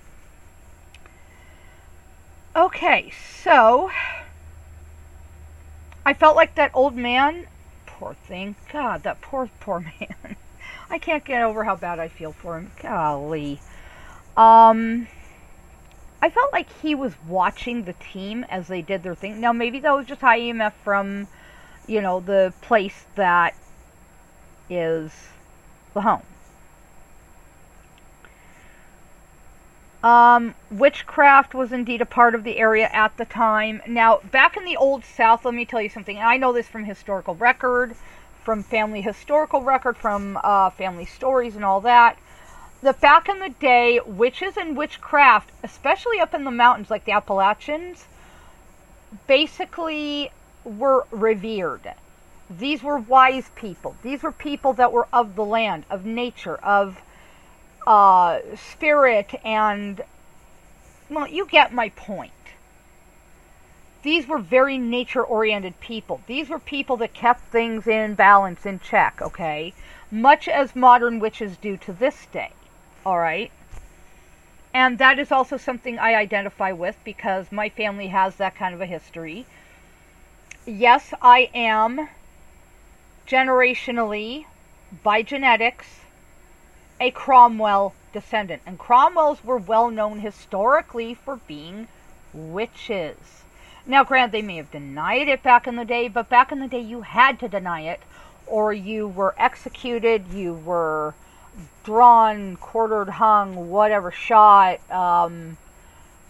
Okay, 2.55 3.11
so 3.41 3.91
I 6.05 6.13
felt 6.13 6.35
like 6.35 6.55
that 6.55 6.71
old 6.73 6.95
man 6.95 7.47
poor 7.99 8.13
thing. 8.13 8.55
God, 8.71 9.03
that 9.03 9.21
poor, 9.21 9.49
poor 9.59 9.79
man. 9.99 10.35
I 10.89 10.97
can't 10.97 11.23
get 11.23 11.43
over 11.43 11.65
how 11.65 11.75
bad 11.75 11.99
I 11.99 12.07
feel 12.07 12.31
for 12.31 12.57
him. 12.57 12.71
Golly. 12.81 13.59
Um, 14.35 15.07
I 16.21 16.29
felt 16.29 16.51
like 16.51 16.67
he 16.81 16.95
was 16.95 17.13
watching 17.27 17.83
the 17.83 17.93
team 17.93 18.45
as 18.49 18.67
they 18.67 18.81
did 18.81 19.03
their 19.03 19.15
thing. 19.15 19.39
Now, 19.39 19.53
maybe 19.53 19.79
that 19.81 19.91
was 19.91 20.07
just 20.07 20.21
high 20.21 20.39
EMF 20.39 20.73
from, 20.83 21.27
you 21.87 22.01
know, 22.01 22.19
the 22.19 22.53
place 22.61 23.05
that 23.15 23.53
is 24.69 25.11
the 25.93 26.01
home. 26.01 26.21
Um, 30.01 30.55
witchcraft 30.71 31.53
was 31.53 31.73
indeed 31.73 31.99
a 32.01 32.05
part 32.05 32.33
of 32.33 32.45
the 32.45 32.57
area 32.57 32.89
at 32.93 33.17
the 33.17 33.25
time. 33.25 33.81
Now, 33.85 34.21
back 34.31 34.55
in 34.55 34.63
the 34.63 34.77
Old 34.77 35.03
South, 35.03 35.43
let 35.43 35.53
me 35.53 35.65
tell 35.65 35.81
you 35.81 35.89
something. 35.89 36.17
I 36.17 36.37
know 36.37 36.53
this 36.53 36.69
from 36.69 36.85
historical 36.85 37.35
record, 37.35 37.95
from 38.45 38.63
family 38.63 39.01
historical 39.01 39.61
record, 39.61 39.97
from 39.97 40.39
uh, 40.41 40.69
family 40.69 41.05
stories 41.05 41.57
and 41.57 41.65
all 41.65 41.81
that. 41.81 42.17
That 42.81 43.01
back 43.01 43.27
in 43.27 43.39
the 43.39 43.49
day, 43.49 43.99
witches 44.05 44.55
and 44.55 44.77
witchcraft, 44.77 45.49
especially 45.63 46.21
up 46.21 46.33
in 46.33 46.45
the 46.45 46.51
mountains 46.51 46.89
like 46.89 47.03
the 47.03 47.11
Appalachians, 47.11 48.05
basically 49.27 50.31
were 50.63 51.05
revered. 51.11 51.93
These 52.49 52.81
were 52.81 52.97
wise 52.97 53.51
people. 53.55 53.95
These 54.01 54.23
were 54.23 54.31
people 54.31 54.73
that 54.73 54.91
were 54.91 55.07
of 55.13 55.35
the 55.35 55.45
land, 55.45 55.85
of 55.89 56.05
nature, 56.05 56.55
of 56.57 57.01
uh, 57.85 58.39
spirit 58.55 59.33
and 59.43 60.01
well, 61.09 61.27
you 61.27 61.45
get 61.47 61.73
my 61.73 61.89
point. 61.89 62.31
These 64.03 64.27
were 64.27 64.37
very 64.37 64.77
nature 64.77 65.23
oriented 65.23 65.79
people. 65.79 66.21
These 66.27 66.49
were 66.49 66.59
people 66.59 66.97
that 66.97 67.13
kept 67.13 67.41
things 67.47 67.87
in 67.87 68.13
balance, 68.15 68.65
in 68.65 68.79
check, 68.79 69.21
okay? 69.21 69.73
Much 70.11 70.47
as 70.47 70.75
modern 70.75 71.19
witches 71.19 71.57
do 71.57 71.75
to 71.77 71.91
this 71.91 72.27
day, 72.27 72.51
alright? 73.05 73.51
And 74.73 74.99
that 74.99 75.19
is 75.19 75.31
also 75.31 75.57
something 75.57 75.97
I 75.97 76.13
identify 76.13 76.71
with 76.71 76.95
because 77.03 77.51
my 77.51 77.69
family 77.69 78.07
has 78.07 78.35
that 78.35 78.55
kind 78.55 78.73
of 78.73 78.81
a 78.81 78.85
history. 78.85 79.45
Yes, 80.65 81.13
I 81.21 81.49
am 81.53 82.07
generationally, 83.29 84.45
by 85.03 85.21
genetics, 85.21 85.99
a 86.99 87.11
Cromwell 87.11 87.93
descendant. 88.11 88.61
And 88.65 88.79
Cromwells 88.79 89.43
were 89.43 89.57
well 89.57 89.91
known 89.91 90.19
historically 90.19 91.13
for 91.13 91.39
being 91.47 91.87
witches. 92.33 93.43
Now, 93.85 94.03
granted, 94.03 94.31
they 94.31 94.41
may 94.41 94.57
have 94.57 94.71
denied 94.71 95.27
it 95.27 95.43
back 95.43 95.67
in 95.67 95.75
the 95.75 95.85
day, 95.85 96.07
but 96.07 96.27
back 96.27 96.51
in 96.51 96.59
the 96.59 96.67
day, 96.67 96.81
you 96.81 97.01
had 97.01 97.39
to 97.39 97.47
deny 97.47 97.81
it, 97.81 98.01
or 98.47 98.73
you 98.73 99.07
were 99.07 99.35
executed, 99.37 100.27
you 100.33 100.53
were 100.53 101.13
drawn, 101.83 102.55
quartered, 102.57 103.09
hung, 103.09 103.69
whatever, 103.69 104.11
shot, 104.11 104.79
um, 104.91 105.57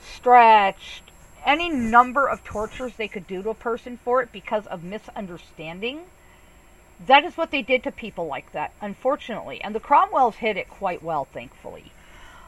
stretched, 0.02 1.04
any 1.46 1.70
number 1.70 2.28
of 2.28 2.44
tortures 2.44 2.94
they 2.98 3.08
could 3.08 3.26
do 3.26 3.42
to 3.42 3.50
a 3.50 3.56
person 3.56 3.98
for 4.04 4.22
it 4.22 4.32
because 4.32 4.66
of 4.68 4.84
misunderstanding 4.84 6.02
that 7.06 7.24
is 7.24 7.38
what 7.38 7.52
they 7.52 7.62
did 7.62 7.84
to 7.84 7.92
people 7.92 8.28
like 8.28 8.52
that, 8.52 8.72
unfortunately. 8.82 9.62
And 9.62 9.74
the 9.74 9.80
Cromwells 9.80 10.36
hid 10.36 10.58
it 10.58 10.70
quite 10.70 11.02
well, 11.02 11.26
thankfully. 11.26 11.92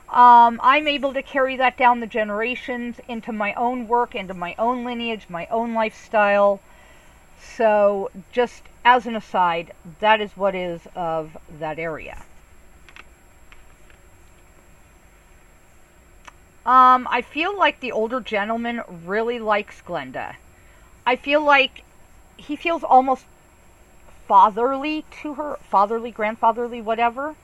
Um, 0.10 0.60
I'm 0.62 0.88
able 0.88 1.14
to 1.14 1.24
carry 1.24 1.56
that 1.56 1.78
down 1.78 2.02
the 2.02 2.08
generations 2.08 3.00
into 3.08 3.32
my 3.32 3.54
own 3.54 3.88
work, 3.88 4.14
into 4.14 4.34
my 4.34 4.56
own 4.60 4.84
lineage, 4.84 5.28
my 5.30 5.46
own 5.48 5.74
lifestyle. 5.74 6.60
So, 7.40 8.12
just 8.32 8.64
as 8.84 9.08
an 9.08 9.16
aside, 9.16 9.74
that 10.00 10.20
is 10.20 10.36
what 10.36 10.54
is 10.54 10.82
of 10.96 11.38
that 11.60 11.80
area. 11.80 12.24
Um, 16.66 17.08
I 17.10 17.22
feel 17.22 17.58
like 17.58 17.80
the 17.80 17.92
older 17.92 18.20
gentleman 18.20 18.82
really 19.06 19.40
likes 19.40 19.82
Glenda. 19.82 20.36
I 21.08 21.16
feel 21.16 21.42
like 21.42 21.84
he 22.38 22.56
feels 22.56 22.84
almost 22.84 23.26
fatherly 24.32 25.04
to 25.12 25.34
her, 25.34 25.60
fatherly, 25.62 26.10
grandfatherly, 26.10 26.82
whatever. 26.82 27.36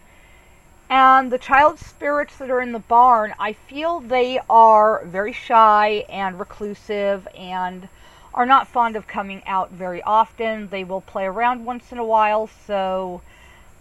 And 0.90 1.30
the 1.30 1.38
child 1.38 1.80
spirits 1.80 2.38
that 2.38 2.50
are 2.50 2.62
in 2.62 2.72
the 2.72 2.80
barn, 2.80 3.36
I 3.38 3.52
feel 3.52 4.00
they 4.00 4.40
are 4.50 5.04
very 5.04 5.34
shy 5.34 6.06
and 6.08 6.40
reclusive 6.40 7.28
and 7.38 7.90
are 8.34 8.46
not 8.46 8.70
fond 8.70 8.96
of 8.96 9.06
coming 9.06 9.44
out 9.46 9.70
very 9.70 10.02
often. 10.02 10.70
They 10.70 10.86
will 10.86 11.02
play 11.02 11.26
around 11.26 11.66
once 11.66 11.92
in 11.92 11.98
a 11.98 12.06
while, 12.06 12.48
so 12.48 13.22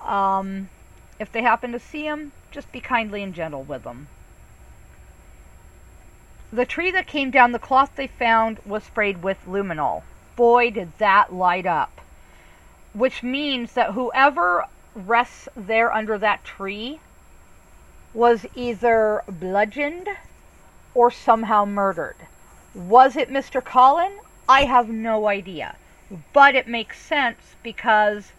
um, 0.01 0.69
if 1.21 1.31
they 1.31 1.43
happen 1.43 1.71
to 1.71 1.79
see 1.79 2.09
them, 2.09 2.33
just 2.51 2.73
be 2.73 2.81
kindly 2.81 3.23
and 3.23 3.33
gentle 3.33 3.63
with 3.63 3.85
them. 3.85 4.09
The 6.53 6.67
tree 6.67 6.91
that 6.91 7.07
came 7.07 7.31
down, 7.31 7.53
the 7.53 7.61
cloth 7.61 7.93
they 7.95 8.09
found 8.09 8.59
was 8.67 8.83
sprayed 8.83 9.23
with 9.23 9.39
luminol. 9.47 10.03
Boy, 10.35 10.73
did 10.73 10.99
that 10.99 11.33
light 11.33 11.67
up 11.67 11.96
which 12.97 13.23
means 13.23 13.75
that 13.75 13.93
whoever 13.93 14.65
rests 14.95 15.49
there 15.55 15.93
under 15.93 16.17
that 16.17 16.43
tree 16.45 16.99
was 18.15 18.47
either 18.55 19.23
bludgeoned 19.29 20.09
or 20.95 21.11
somehow 21.11 21.65
murdered. 21.67 22.17
Was 22.75 23.15
it 23.17 23.29
Mr. 23.31 23.63
Collin? 23.63 24.13
I 24.49 24.65
have 24.65 24.89
no 24.89 25.29
idea. 25.29 25.77
But 26.33 26.55
it 26.55 26.67
makes 26.67 26.99
sense 26.99 27.57
because 27.63 28.33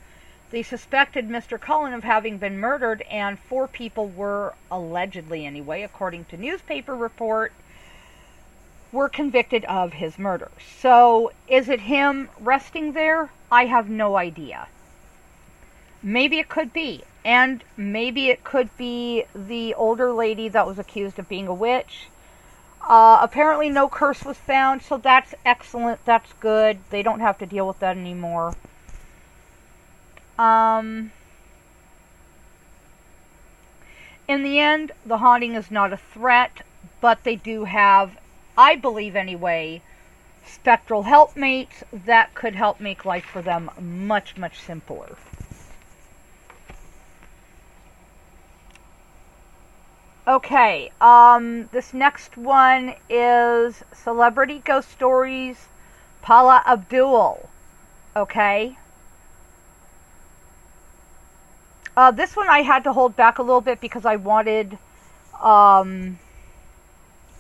They 0.50 0.64
suspected 0.64 1.28
Mr. 1.28 1.60
Cullen 1.60 1.94
of 1.94 2.06
having 2.06 2.38
been 2.38 2.58
murdered, 2.58 3.02
and 3.12 3.38
four 3.38 3.68
people 3.68 4.08
were, 4.08 4.54
allegedly 4.72 5.46
anyway, 5.46 5.82
according 5.84 6.26
to 6.26 6.38
newspaper 6.38 6.96
report, 6.96 7.52
were 8.94 9.10
convicted 9.10 9.66
of 9.66 9.94
his 9.94 10.18
murder. 10.18 10.50
So, 10.80 11.32
is 11.50 11.68
it 11.68 11.82
him 11.82 12.30
resting 12.40 12.94
there? 12.94 13.30
I 13.52 13.66
have 13.66 13.90
no 13.90 14.18
idea. 14.18 14.68
Maybe 16.04 16.40
it 16.40 16.50
could 16.50 16.74
be. 16.74 17.04
And 17.26 17.64
maybe 17.76 18.30
it 18.30 18.44
could 18.44 18.76
be 18.78 19.26
the 19.36 19.74
older 19.74 20.14
lady 20.14 20.48
that 20.50 20.66
was 20.66 20.80
accused 20.80 21.20
of 21.20 21.28
being 21.28 21.48
a 21.48 21.54
witch. 21.54 22.08
Uh, 22.88 23.20
apparently, 23.22 23.70
no 23.70 23.90
curse 23.90 24.24
was 24.24 24.38
found, 24.38 24.82
so 24.82 24.98
that's 24.98 25.34
excellent. 25.44 26.04
That's 26.06 26.32
good. 26.40 26.80
They 26.90 27.04
don't 27.04 27.20
have 27.20 27.38
to 27.40 27.46
deal 27.46 27.68
with 27.68 27.80
that 27.80 27.98
anymore. 27.98 28.56
Um, 30.40 31.12
in 34.28 34.44
the 34.44 34.60
end, 34.60 34.94
the 35.06 35.18
haunting 35.18 35.56
is 35.56 35.70
not 35.70 35.92
a 35.92 35.98
threat, 35.98 36.62
but 37.02 37.26
they 37.26 37.36
do 37.36 37.66
have, 37.66 38.18
I 38.58 38.78
believe 38.78 39.18
anyway, 39.18 39.82
spectral 40.48 41.04
helpmates 41.04 41.84
that 41.92 42.34
could 42.34 42.56
help 42.56 42.80
make 42.80 43.06
life 43.06 43.26
for 43.26 43.42
them 43.42 43.70
much, 43.80 44.38
much 44.38 44.60
simpler. 44.60 45.18
Okay, 50.28 50.92
um, 51.00 51.70
this 51.72 51.94
next 51.94 52.36
one 52.36 52.96
is 53.10 53.84
Celebrity 53.94 54.62
Ghost 54.66 54.90
Stories, 54.92 55.70
Paula 56.22 56.62
Abdul. 56.68 57.48
Okay. 58.14 58.78
Uh, 61.96 62.12
this 62.12 62.36
one 62.36 62.50
I 62.50 62.62
had 62.62 62.84
to 62.84 62.94
hold 62.94 63.16
back 63.16 63.40
a 63.40 63.42
little 63.42 63.62
bit 63.62 63.80
because 63.80 64.06
I 64.06 64.18
wanted 64.18 64.78
um, 65.42 66.20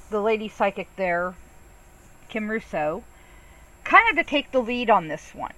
the 0.09 0.21
lady 0.21 0.47
psychic 0.47 0.87
there, 0.95 1.35
Kim 2.29 2.49
Russo, 2.49 3.03
kind 3.83 4.09
of 4.09 4.15
to 4.17 4.29
take 4.29 4.51
the 4.51 4.61
lead 4.61 4.89
on 4.89 5.07
this 5.07 5.33
one. 5.33 5.53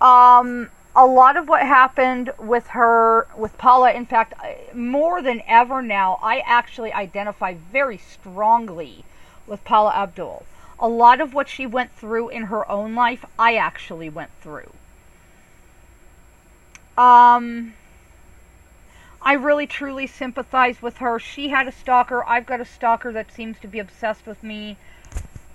Um, 0.00 0.70
a 0.96 1.06
lot 1.06 1.36
of 1.36 1.48
what 1.48 1.62
happened 1.62 2.32
with 2.38 2.68
her, 2.68 3.26
with 3.36 3.56
Paula, 3.58 3.92
in 3.92 4.06
fact, 4.06 4.34
more 4.74 5.22
than 5.22 5.42
ever 5.46 5.82
now, 5.82 6.18
I 6.22 6.40
actually 6.40 6.92
identify 6.92 7.54
very 7.54 7.98
strongly 7.98 9.04
with 9.46 9.62
Paula 9.64 9.92
Abdul. 9.94 10.44
A 10.78 10.88
lot 10.88 11.20
of 11.20 11.34
what 11.34 11.48
she 11.48 11.66
went 11.66 11.92
through 11.92 12.30
in 12.30 12.44
her 12.44 12.68
own 12.70 12.94
life, 12.94 13.24
I 13.38 13.56
actually 13.56 14.08
went 14.08 14.30
through. 14.40 14.72
Um, 16.96 17.74
I 19.22 19.34
really 19.34 19.66
truly 19.66 20.06
sympathize 20.06 20.80
with 20.80 20.98
her. 20.98 21.18
She 21.18 21.50
had 21.50 21.68
a 21.68 21.72
stalker. 21.72 22.24
I've 22.26 22.46
got 22.46 22.60
a 22.60 22.64
stalker 22.64 23.12
that 23.12 23.32
seems 23.32 23.58
to 23.60 23.68
be 23.68 23.78
obsessed 23.78 24.26
with 24.26 24.42
me. 24.42 24.76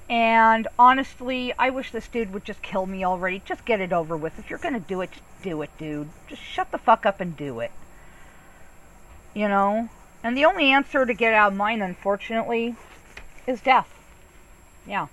And 0.07 0.67
honestly, 0.77 1.53
I 1.57 1.71
wish 1.71 1.91
this 1.91 2.07
dude 2.07 2.31
would 2.33 2.45
just 2.45 2.61
kill 2.61 2.85
me 2.85 3.03
already. 3.03 3.41
Just 3.43 3.65
get 3.65 3.81
it 3.81 3.91
over 3.91 4.15
with. 4.15 4.37
If 4.37 4.49
you're 4.49 4.59
going 4.59 4.75
to 4.75 4.79
do 4.79 5.01
it, 5.01 5.11
just 5.11 5.23
do 5.41 5.61
it, 5.63 5.71
dude. 5.77 6.09
Just 6.27 6.43
shut 6.43 6.71
the 6.71 6.77
fuck 6.77 7.05
up 7.05 7.19
and 7.19 7.35
do 7.35 7.59
it. 7.59 7.71
You 9.33 9.47
know? 9.47 9.89
And 10.23 10.37
the 10.37 10.45
only 10.45 10.71
answer 10.71 11.05
to 11.05 11.13
get 11.13 11.33
out 11.33 11.51
of 11.51 11.57
mine, 11.57 11.81
unfortunately, 11.81 12.75
is 13.47 13.61
death. 13.61 13.89
Yeah. 14.87 15.07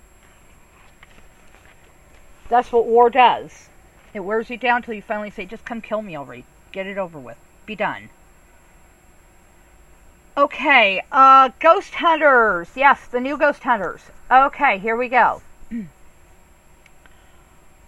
That's 2.48 2.70
what 2.70 2.86
war 2.86 3.08
does. 3.08 3.68
It 4.12 4.20
wears 4.20 4.50
you 4.50 4.58
down 4.58 4.82
till 4.82 4.94
you 4.94 5.02
finally 5.02 5.30
say, 5.30 5.46
just 5.46 5.64
come 5.64 5.80
kill 5.80 6.02
me 6.02 6.16
already. 6.16 6.44
Get 6.70 6.86
it 6.86 6.98
over 6.98 7.18
with. 7.18 7.38
Be 7.64 7.74
done. 7.74 8.10
Okay, 10.52 11.00
uh, 11.10 11.48
Ghost 11.60 11.94
Hunters. 11.94 12.68
Yes, 12.76 13.06
the 13.06 13.20
new 13.20 13.38
Ghost 13.38 13.62
Hunters. 13.62 14.02
Okay, 14.30 14.76
here 14.76 14.94
we 14.94 15.08
go. 15.08 15.40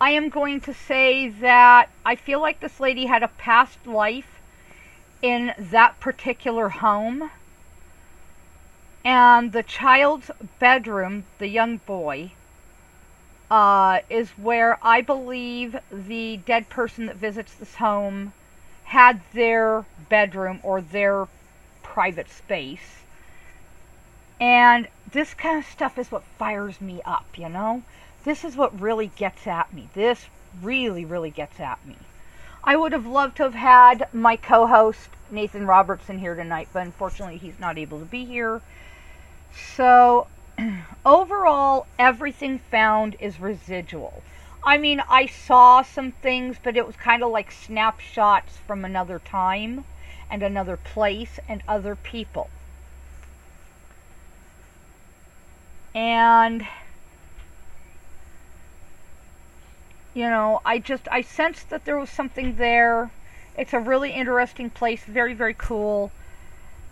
I 0.01 0.11
am 0.13 0.31
going 0.31 0.63
to 0.63 0.73
say 0.73 1.29
that 1.29 1.91
I 2.07 2.17
feel 2.17 2.41
like 2.41 2.61
this 2.61 2.81
lady 2.81 3.05
had 3.05 3.23
a 3.23 3.29
past 3.29 3.87
life 3.87 4.41
in 5.21 5.53
that 5.59 6.01
particular 6.01 6.71
home. 6.71 7.31
And 9.05 9.53
the 9.53 9.63
child's 9.63 10.31
bedroom, 10.59 11.25
the 11.39 11.49
young 11.49 11.77
boy, 11.77 12.33
uh, 13.51 14.01
is 14.09 14.31
where 14.31 14.79
I 14.83 15.03
believe 15.03 15.77
the 15.93 16.39
dead 16.39 16.71
person 16.71 17.05
that 17.07 17.17
visits 17.17 17.53
this 17.53 17.75
home 17.75 18.33
had 18.85 19.21
their 19.35 19.85
bedroom 20.09 20.61
or 20.63 20.81
their 20.81 21.29
private 21.95 22.29
space. 22.29 23.05
And 24.41 24.89
this 25.13 25.33
kind 25.33 25.61
of 25.61 25.65
stuff 25.65 25.97
is 25.97 26.11
what 26.11 26.25
fires 26.37 26.81
me 26.81 27.01
up, 27.05 27.25
you 27.37 27.49
know? 27.49 27.85
This 28.25 28.43
is 28.45 28.57
what 28.57 28.81
really 28.81 29.13
gets 29.15 29.47
at 29.47 29.73
me. 29.73 29.89
This 29.95 30.27
really, 30.61 31.05
really 31.05 31.31
gets 31.31 31.61
at 31.61 31.87
me. 31.87 31.97
I 32.65 32.75
would 32.75 32.91
have 32.91 33.07
loved 33.07 33.37
to 33.37 33.45
have 33.45 33.55
had 33.55 34.09
my 34.13 34.35
co 34.35 34.67
host, 34.67 35.09
Nathan 35.31 35.69
Robertson, 35.69 36.19
here 36.19 36.35
tonight, 36.35 36.67
but 36.73 36.85
unfortunately 36.85 37.37
he's 37.37 37.61
not 37.61 37.79
able 37.79 38.01
to 38.01 38.05
be 38.05 38.25
here. 38.25 38.61
So, 39.77 40.27
overall, 41.07 41.87
everything 41.97 42.59
found 42.59 43.15
is 43.21 43.39
residual. 43.39 44.25
I 44.65 44.79
mean, 44.79 45.01
I 45.09 45.27
saw 45.27 45.83
some 45.83 46.11
things, 46.11 46.57
but 46.61 46.77
it 46.77 46.89
was 46.89 46.97
kind 46.97 47.23
of 47.23 47.31
like 47.31 47.53
snapshots 47.53 48.57
from 48.67 48.85
another 48.85 49.21
time 49.21 49.85
and 50.31 50.43
another 50.43 50.77
place 50.77 51.39
and 51.49 51.63
other 51.69 51.97
people. 51.97 52.51
And 55.95 56.67
you 60.13 60.29
know, 60.29 60.61
I 60.65 60.79
just 60.79 61.09
I 61.11 61.23
sensed 61.23 61.71
that 61.71 61.85
there 61.85 61.99
was 61.99 62.11
something 62.11 62.57
there. 62.57 63.11
It's 63.57 63.73
a 63.73 63.81
really 63.81 64.13
interesting 64.13 64.71
place, 64.71 65.05
very 65.05 65.35
very 65.35 65.55
cool. 65.55 66.11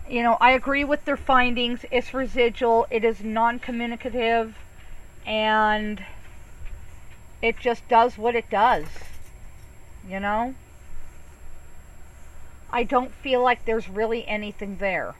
You 0.09 0.21
know, 0.23 0.37
I 0.41 0.51
agree 0.51 0.83
with 0.83 1.05
their 1.05 1.17
findings. 1.17 1.85
It's 1.91 2.13
residual, 2.13 2.87
it 2.89 3.03
is 3.05 3.23
non-communicative 3.23 4.55
and 5.25 6.03
it 7.41 7.57
just 7.57 7.87
does 7.87 8.17
what 8.17 8.35
it 8.35 8.49
does. 8.49 8.85
You 10.07 10.19
know? 10.19 10.55
I 12.73 12.81
don't 12.81 13.11
feel 13.11 13.43
like 13.43 13.65
there's 13.65 13.87
really 13.87 14.27
anything 14.27 14.77
there. 14.77 15.13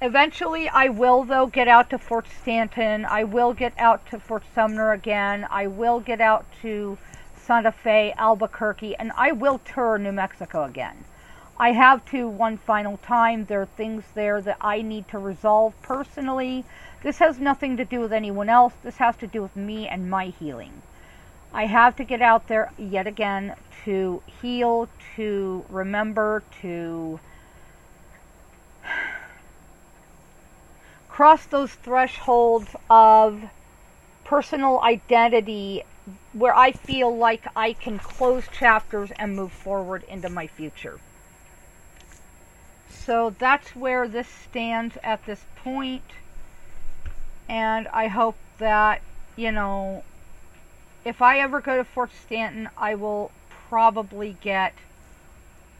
Eventually, 0.00 0.68
I 0.68 0.88
will, 0.88 1.24
though, 1.24 1.48
get 1.48 1.66
out 1.66 1.90
to 1.90 1.98
Fort 1.98 2.26
Stanton. 2.40 3.04
I 3.04 3.24
will 3.24 3.52
get 3.52 3.72
out 3.76 4.08
to 4.10 4.20
Fort 4.20 4.44
Sumner 4.54 4.92
again. 4.92 5.48
I 5.50 5.66
will 5.66 5.98
get 5.98 6.20
out 6.20 6.46
to 6.62 6.98
Santa 7.34 7.72
Fe, 7.72 8.14
Albuquerque, 8.16 8.94
and 8.96 9.10
I 9.16 9.32
will 9.32 9.58
tour 9.58 9.98
New 9.98 10.12
Mexico 10.12 10.62
again. 10.62 11.04
I 11.58 11.72
have 11.72 12.04
to 12.12 12.28
one 12.28 12.56
final 12.56 12.98
time. 12.98 13.46
There 13.46 13.62
are 13.62 13.66
things 13.66 14.04
there 14.14 14.40
that 14.40 14.56
I 14.60 14.82
need 14.82 15.08
to 15.08 15.18
resolve 15.18 15.74
personally. 15.82 16.64
This 17.02 17.18
has 17.18 17.40
nothing 17.40 17.76
to 17.76 17.84
do 17.84 17.98
with 17.98 18.12
anyone 18.12 18.48
else. 18.48 18.74
This 18.84 18.98
has 18.98 19.16
to 19.16 19.26
do 19.26 19.42
with 19.42 19.56
me 19.56 19.88
and 19.88 20.08
my 20.08 20.26
healing. 20.26 20.82
I 21.52 21.66
have 21.66 21.96
to 21.96 22.04
get 22.04 22.22
out 22.22 22.46
there 22.46 22.70
yet 22.78 23.08
again 23.08 23.56
to 23.84 24.22
heal, 24.40 24.88
to 25.16 25.64
remember, 25.68 26.42
to 26.62 27.20
cross 31.08 31.46
those 31.46 31.72
thresholds 31.72 32.68
of 32.88 33.42
personal 34.24 34.80
identity 34.80 35.82
where 36.32 36.54
I 36.54 36.72
feel 36.72 37.14
like 37.16 37.46
I 37.56 37.72
can 37.72 37.98
close 37.98 38.44
chapters 38.48 39.10
and 39.18 39.34
move 39.36 39.52
forward 39.52 40.04
into 40.08 40.28
my 40.28 40.46
future. 40.46 41.00
So 42.88 43.34
that's 43.38 43.74
where 43.74 44.06
this 44.06 44.28
stands 44.28 44.96
at 45.02 45.26
this 45.26 45.44
point, 45.56 46.04
and 47.48 47.88
I 47.88 48.06
hope 48.06 48.36
that, 48.58 49.02
you 49.36 49.50
know, 49.50 50.04
if 51.04 51.22
I 51.22 51.40
ever 51.40 51.60
go 51.60 51.76
to 51.76 51.84
Fort 51.84 52.10
Stanton, 52.24 52.68
I 52.76 52.94
will 52.94 53.32
probably 53.70 54.36
get 54.40 54.74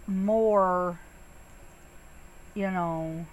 more, 0.07 0.97
you 2.55 2.71
know, 2.71 3.27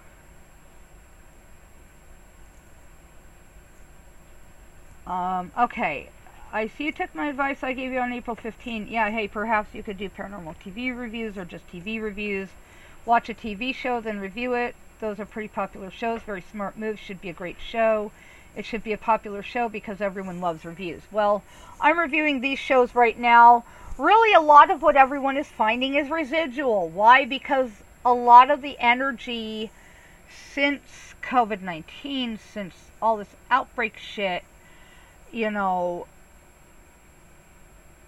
um, 5.06 5.52
okay. 5.56 6.10
I 6.52 6.68
see 6.70 6.86
you 6.86 6.92
took 6.92 7.14
my 7.14 7.28
advice 7.28 7.62
I 7.62 7.74
gave 7.74 7.92
you 7.92 8.00
on 8.00 8.12
April 8.12 8.36
15. 8.36 8.88
Yeah, 8.88 9.12
hey, 9.12 9.28
perhaps 9.28 9.76
you 9.76 9.84
could 9.84 10.00
do 10.00 10.10
paranormal 10.10 10.56
TV 10.66 10.98
reviews 10.98 11.38
or 11.38 11.46
just 11.46 11.68
TV 11.72 12.02
reviews. 12.02 12.50
Watch 13.06 13.30
a 13.30 13.36
TV 13.36 13.76
show, 13.76 14.02
then 14.02 14.20
review 14.20 14.56
it. 14.56 14.76
Those 15.00 15.20
are 15.20 15.26
pretty 15.26 15.50
popular 15.50 15.92
shows. 15.92 16.24
Very 16.24 16.42
smart 16.42 16.78
moves. 16.78 17.00
Should 17.00 17.22
be 17.22 17.30
a 17.30 17.34
great 17.34 17.58
show 17.60 18.12
it 18.56 18.66
should 18.66 18.84
be 18.84 18.94
a 18.94 18.98
popular 18.98 19.44
show 19.44 19.70
because 19.70 20.02
everyone 20.02 20.42
loves 20.42 20.66
reviews. 20.66 21.02
Well, 21.12 21.44
I'm 21.80 22.00
reviewing 22.00 22.42
these 22.42 22.60
shows 22.60 22.96
right 22.96 23.18
now. 23.18 23.64
really 23.98 24.34
a 24.34 24.42
lot 24.42 24.70
of 24.70 24.82
what 24.82 24.96
everyone 24.96 25.38
is 25.38 25.48
finding 25.48 25.96
is 25.96 26.10
residual. 26.10 26.90
Why? 26.90 27.26
Because 27.26 27.72
a 28.06 28.14
lot 28.14 28.50
of 28.50 28.62
the 28.62 28.78
energy 28.80 29.72
since 30.54 31.14
COVID 31.22 31.62
19, 31.62 32.40
since 32.40 32.74
all 33.02 33.18
this 33.18 33.36
outbreak 33.52 33.98
shit, 33.98 34.44
you 35.32 35.52
know, 35.52 36.08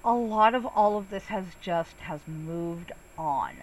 a 0.04 0.14
lot 0.14 0.56
of 0.56 0.66
all 0.66 0.98
of 0.98 1.10
this 1.10 1.26
has 1.26 1.46
just 1.62 1.98
has 2.02 2.22
moved 2.28 2.92
on. 3.18 3.56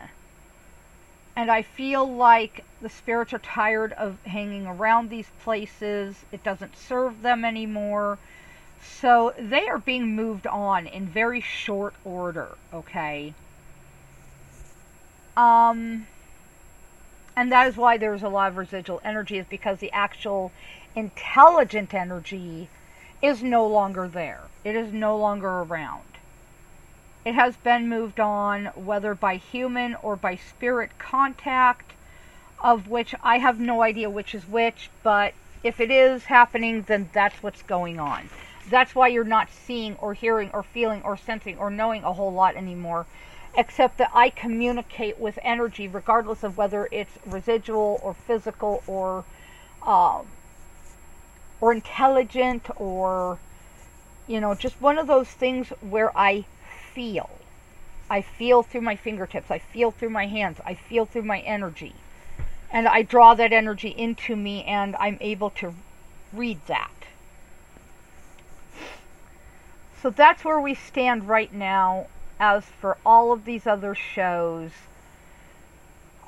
And 1.37 1.51
I 1.51 1.61
feel 1.61 2.11
like 2.11 2.64
the 2.81 2.88
spirits 2.88 3.35
are 3.35 3.38
tired 3.38 3.92
of 3.92 4.16
hanging 4.25 4.66
around 4.66 5.11
these 5.11 5.29
places. 5.42 6.25
It 6.33 6.42
doesn't 6.42 6.77
serve 6.77 7.20
them 7.20 7.44
anymore. 7.44 8.18
So 8.83 9.35
they 9.38 9.68
are 9.68 9.79
being 9.79 10.16
moved 10.16 10.46
on 10.46 10.87
in 10.87 11.07
very 11.07 11.42
short 11.42 11.94
order, 12.05 12.57
okay? 12.72 13.35
Um 15.37 16.07
and 17.37 17.53
that 17.53 17.66
is 17.66 17.77
why 17.77 17.99
there's 17.99 18.22
a 18.22 18.31
lot 18.31 18.49
of 18.49 18.57
residual 18.57 19.01
energy 19.05 19.37
is 19.37 19.46
because 19.46 19.79
the 19.79 19.92
actual 19.92 20.53
intelligent 20.94 21.92
energy 21.92 22.68
is 23.20 23.42
no 23.42 23.66
longer 23.66 24.09
there. 24.09 24.40
It 24.64 24.75
is 24.75 24.90
no 24.90 25.18
longer 25.18 25.49
around. 25.49 26.16
It 27.27 27.35
has 27.35 27.57
been 27.57 27.89
moved 27.89 28.21
on, 28.21 28.67
whether 28.77 29.12
by 29.12 29.35
human 29.35 29.97
or 29.97 30.15
by 30.15 30.37
spirit 30.37 30.97
contact, 30.97 31.91
of 32.62 32.87
which 32.87 33.17
I 33.21 33.39
have 33.39 33.59
no 33.59 33.83
idea 33.83 34.09
which 34.09 34.33
is 34.33 34.47
which, 34.47 34.91
but 35.03 35.35
if 35.65 35.81
it 35.81 35.91
is 35.91 36.27
happening, 36.27 36.83
then 36.83 37.11
that's 37.12 37.43
what's 37.43 37.62
going 37.62 37.99
on. 37.99 38.31
That's 38.71 38.95
why 38.95 39.09
you're 39.09 39.25
not 39.25 39.51
seeing 39.51 39.97
or 39.97 40.15
hearing 40.15 40.53
or 40.53 40.62
feeling 40.62 41.03
or 41.03 41.17
sensing 41.17 41.59
or 41.59 41.69
knowing 41.69 42.05
a 42.05 42.12
whole 42.12 42.33
lot 42.33 42.55
anymore, 42.55 43.07
except 43.57 43.99
that 43.99 44.12
I 44.15 44.31
communicate 44.31 45.19
with 45.19 45.41
energy 45.43 45.89
regardless 45.89 46.45
of 46.45 46.57
whether 46.57 46.89
it's 46.93 47.19
residual 47.27 47.99
or 48.05 48.15
physical 48.15 48.85
or 48.87 49.25
um, 49.83 50.29
or 51.61 51.73
intelligent 51.73 52.69
or 52.77 53.39
you 54.29 54.41
know 54.41 54.55
just 54.55 54.81
one 54.81 54.97
of 54.97 55.09
those 55.09 55.29
things 55.29 55.71
where 55.81 56.17
I 56.17 56.45
feel. 56.97 57.29
I 58.09 58.23
feel 58.23 58.63
through 58.63 58.81
my 58.81 58.97
fingertips. 58.97 59.51
I 59.51 59.59
feel 59.59 59.91
through 59.91 60.11
my 60.11 60.27
hands. 60.27 60.59
I 60.65 60.73
feel 60.75 61.05
through 61.05 61.25
my 61.25 61.41
energy. 61.41 61.95
And 62.73 62.89
I 62.89 63.03
draw 63.03 63.35
that 63.35 63.53
energy 63.53 63.91
into 63.91 64.35
me 64.35 64.65
and 64.65 64.97
I'm 64.97 65.19
able 65.21 65.51
to 65.51 65.75
read 66.33 66.59
that. 66.69 66.91
So 70.01 70.09
that's 70.09 70.45
where 70.45 70.61
we 70.61 70.75
stand 70.75 71.29
right 71.29 71.53
now. 71.53 72.07
As 72.41 72.65
for 72.65 72.99
all 73.05 73.33
of 73.33 73.45
these 73.45 73.67
other 73.67 73.95
shows, 73.95 74.71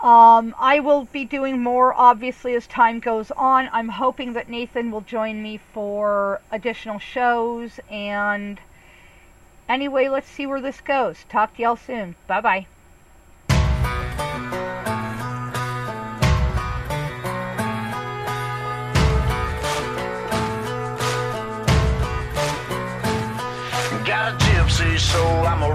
um, 0.00 0.54
I 0.58 0.80
will 0.80 1.04
be 1.04 1.24
doing 1.24 1.62
more 1.62 1.92
obviously 1.94 2.54
as 2.54 2.66
time 2.66 2.98
goes 2.98 3.30
on. 3.32 3.68
I'm 3.72 3.90
hoping 3.90 4.32
that 4.32 4.48
Nathan 4.48 4.90
will 4.90 5.02
join 5.02 5.42
me 5.42 5.60
for 5.72 6.40
additional 6.50 6.98
shows 6.98 7.78
and 7.90 8.58
Anyway, 9.68 10.08
let's 10.08 10.28
see 10.28 10.46
where 10.46 10.62
this 10.62 10.80
goes. 10.80 11.24
Talk 11.28 11.54
to 11.56 11.62
y'all 11.62 11.76
soon. 11.76 12.14
Bye 12.26 12.40
bye. 12.40 12.66
Got 24.06 24.32
a 24.32 24.36
gypsy 24.38 24.98
soul, 24.98 25.46
I'm 25.46 25.62
a 25.62 25.74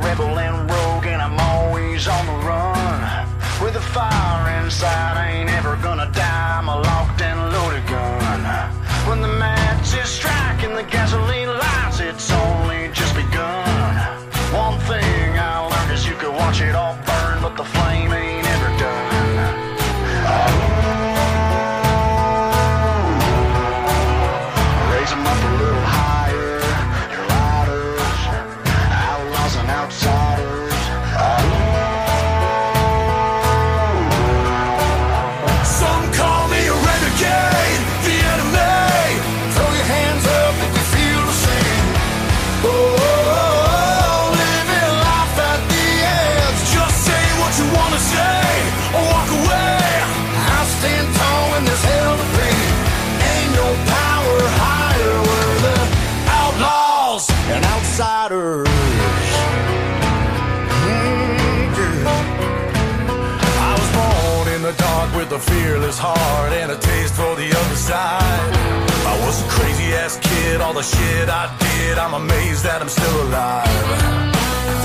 a 65.34 65.40
fearless 65.40 65.98
heart 65.98 66.54
and 66.54 66.72
a 66.72 66.78
taste 66.78 67.16
for 67.16 67.36
the 67.36 67.50
other 67.50 67.76
side. 67.76 68.54
I 69.02 69.18
was 69.26 69.42
a 69.42 69.48
crazy 69.50 69.90
ass 69.98 70.20
kid, 70.22 70.62
all 70.62 70.74
the 70.74 70.84
shit 70.84 71.28
I 71.28 71.50
did, 71.58 71.98
I'm 71.98 72.14
amazed 72.14 72.64
that 72.66 72.82
I'm 72.82 72.90
still 72.90 73.18
alive. 73.26 73.66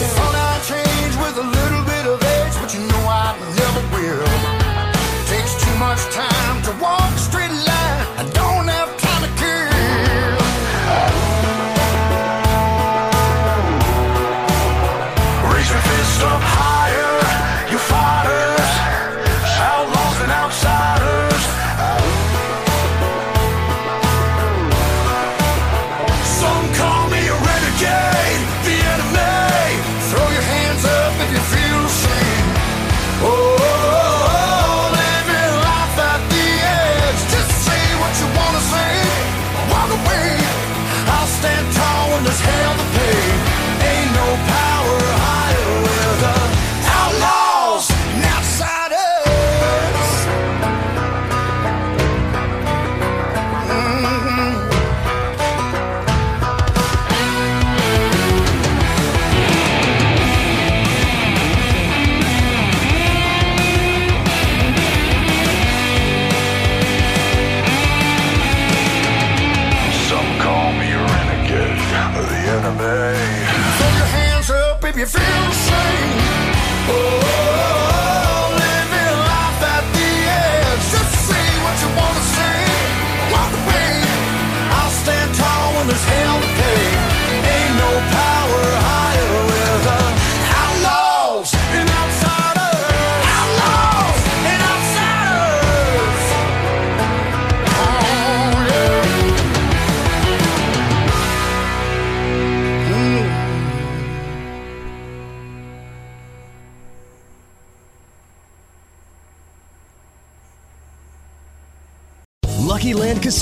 They 0.00 0.08
thought 0.16 0.36
I'd 0.48 0.62
change 0.64 1.14
with 1.20 1.36
a 1.36 1.44
little 1.44 1.84
bit 1.84 2.04
of 2.08 2.16
age, 2.24 2.54
but 2.64 2.72
you 2.72 2.80
know 2.80 3.02
I 3.04 3.36
never 3.60 3.82
will. 3.92 4.24
Takes 5.28 5.52
too 5.60 5.76
much 5.76 6.00
time 6.16 6.56
to 6.64 6.72
walk 6.80 7.12
straight 7.18 7.47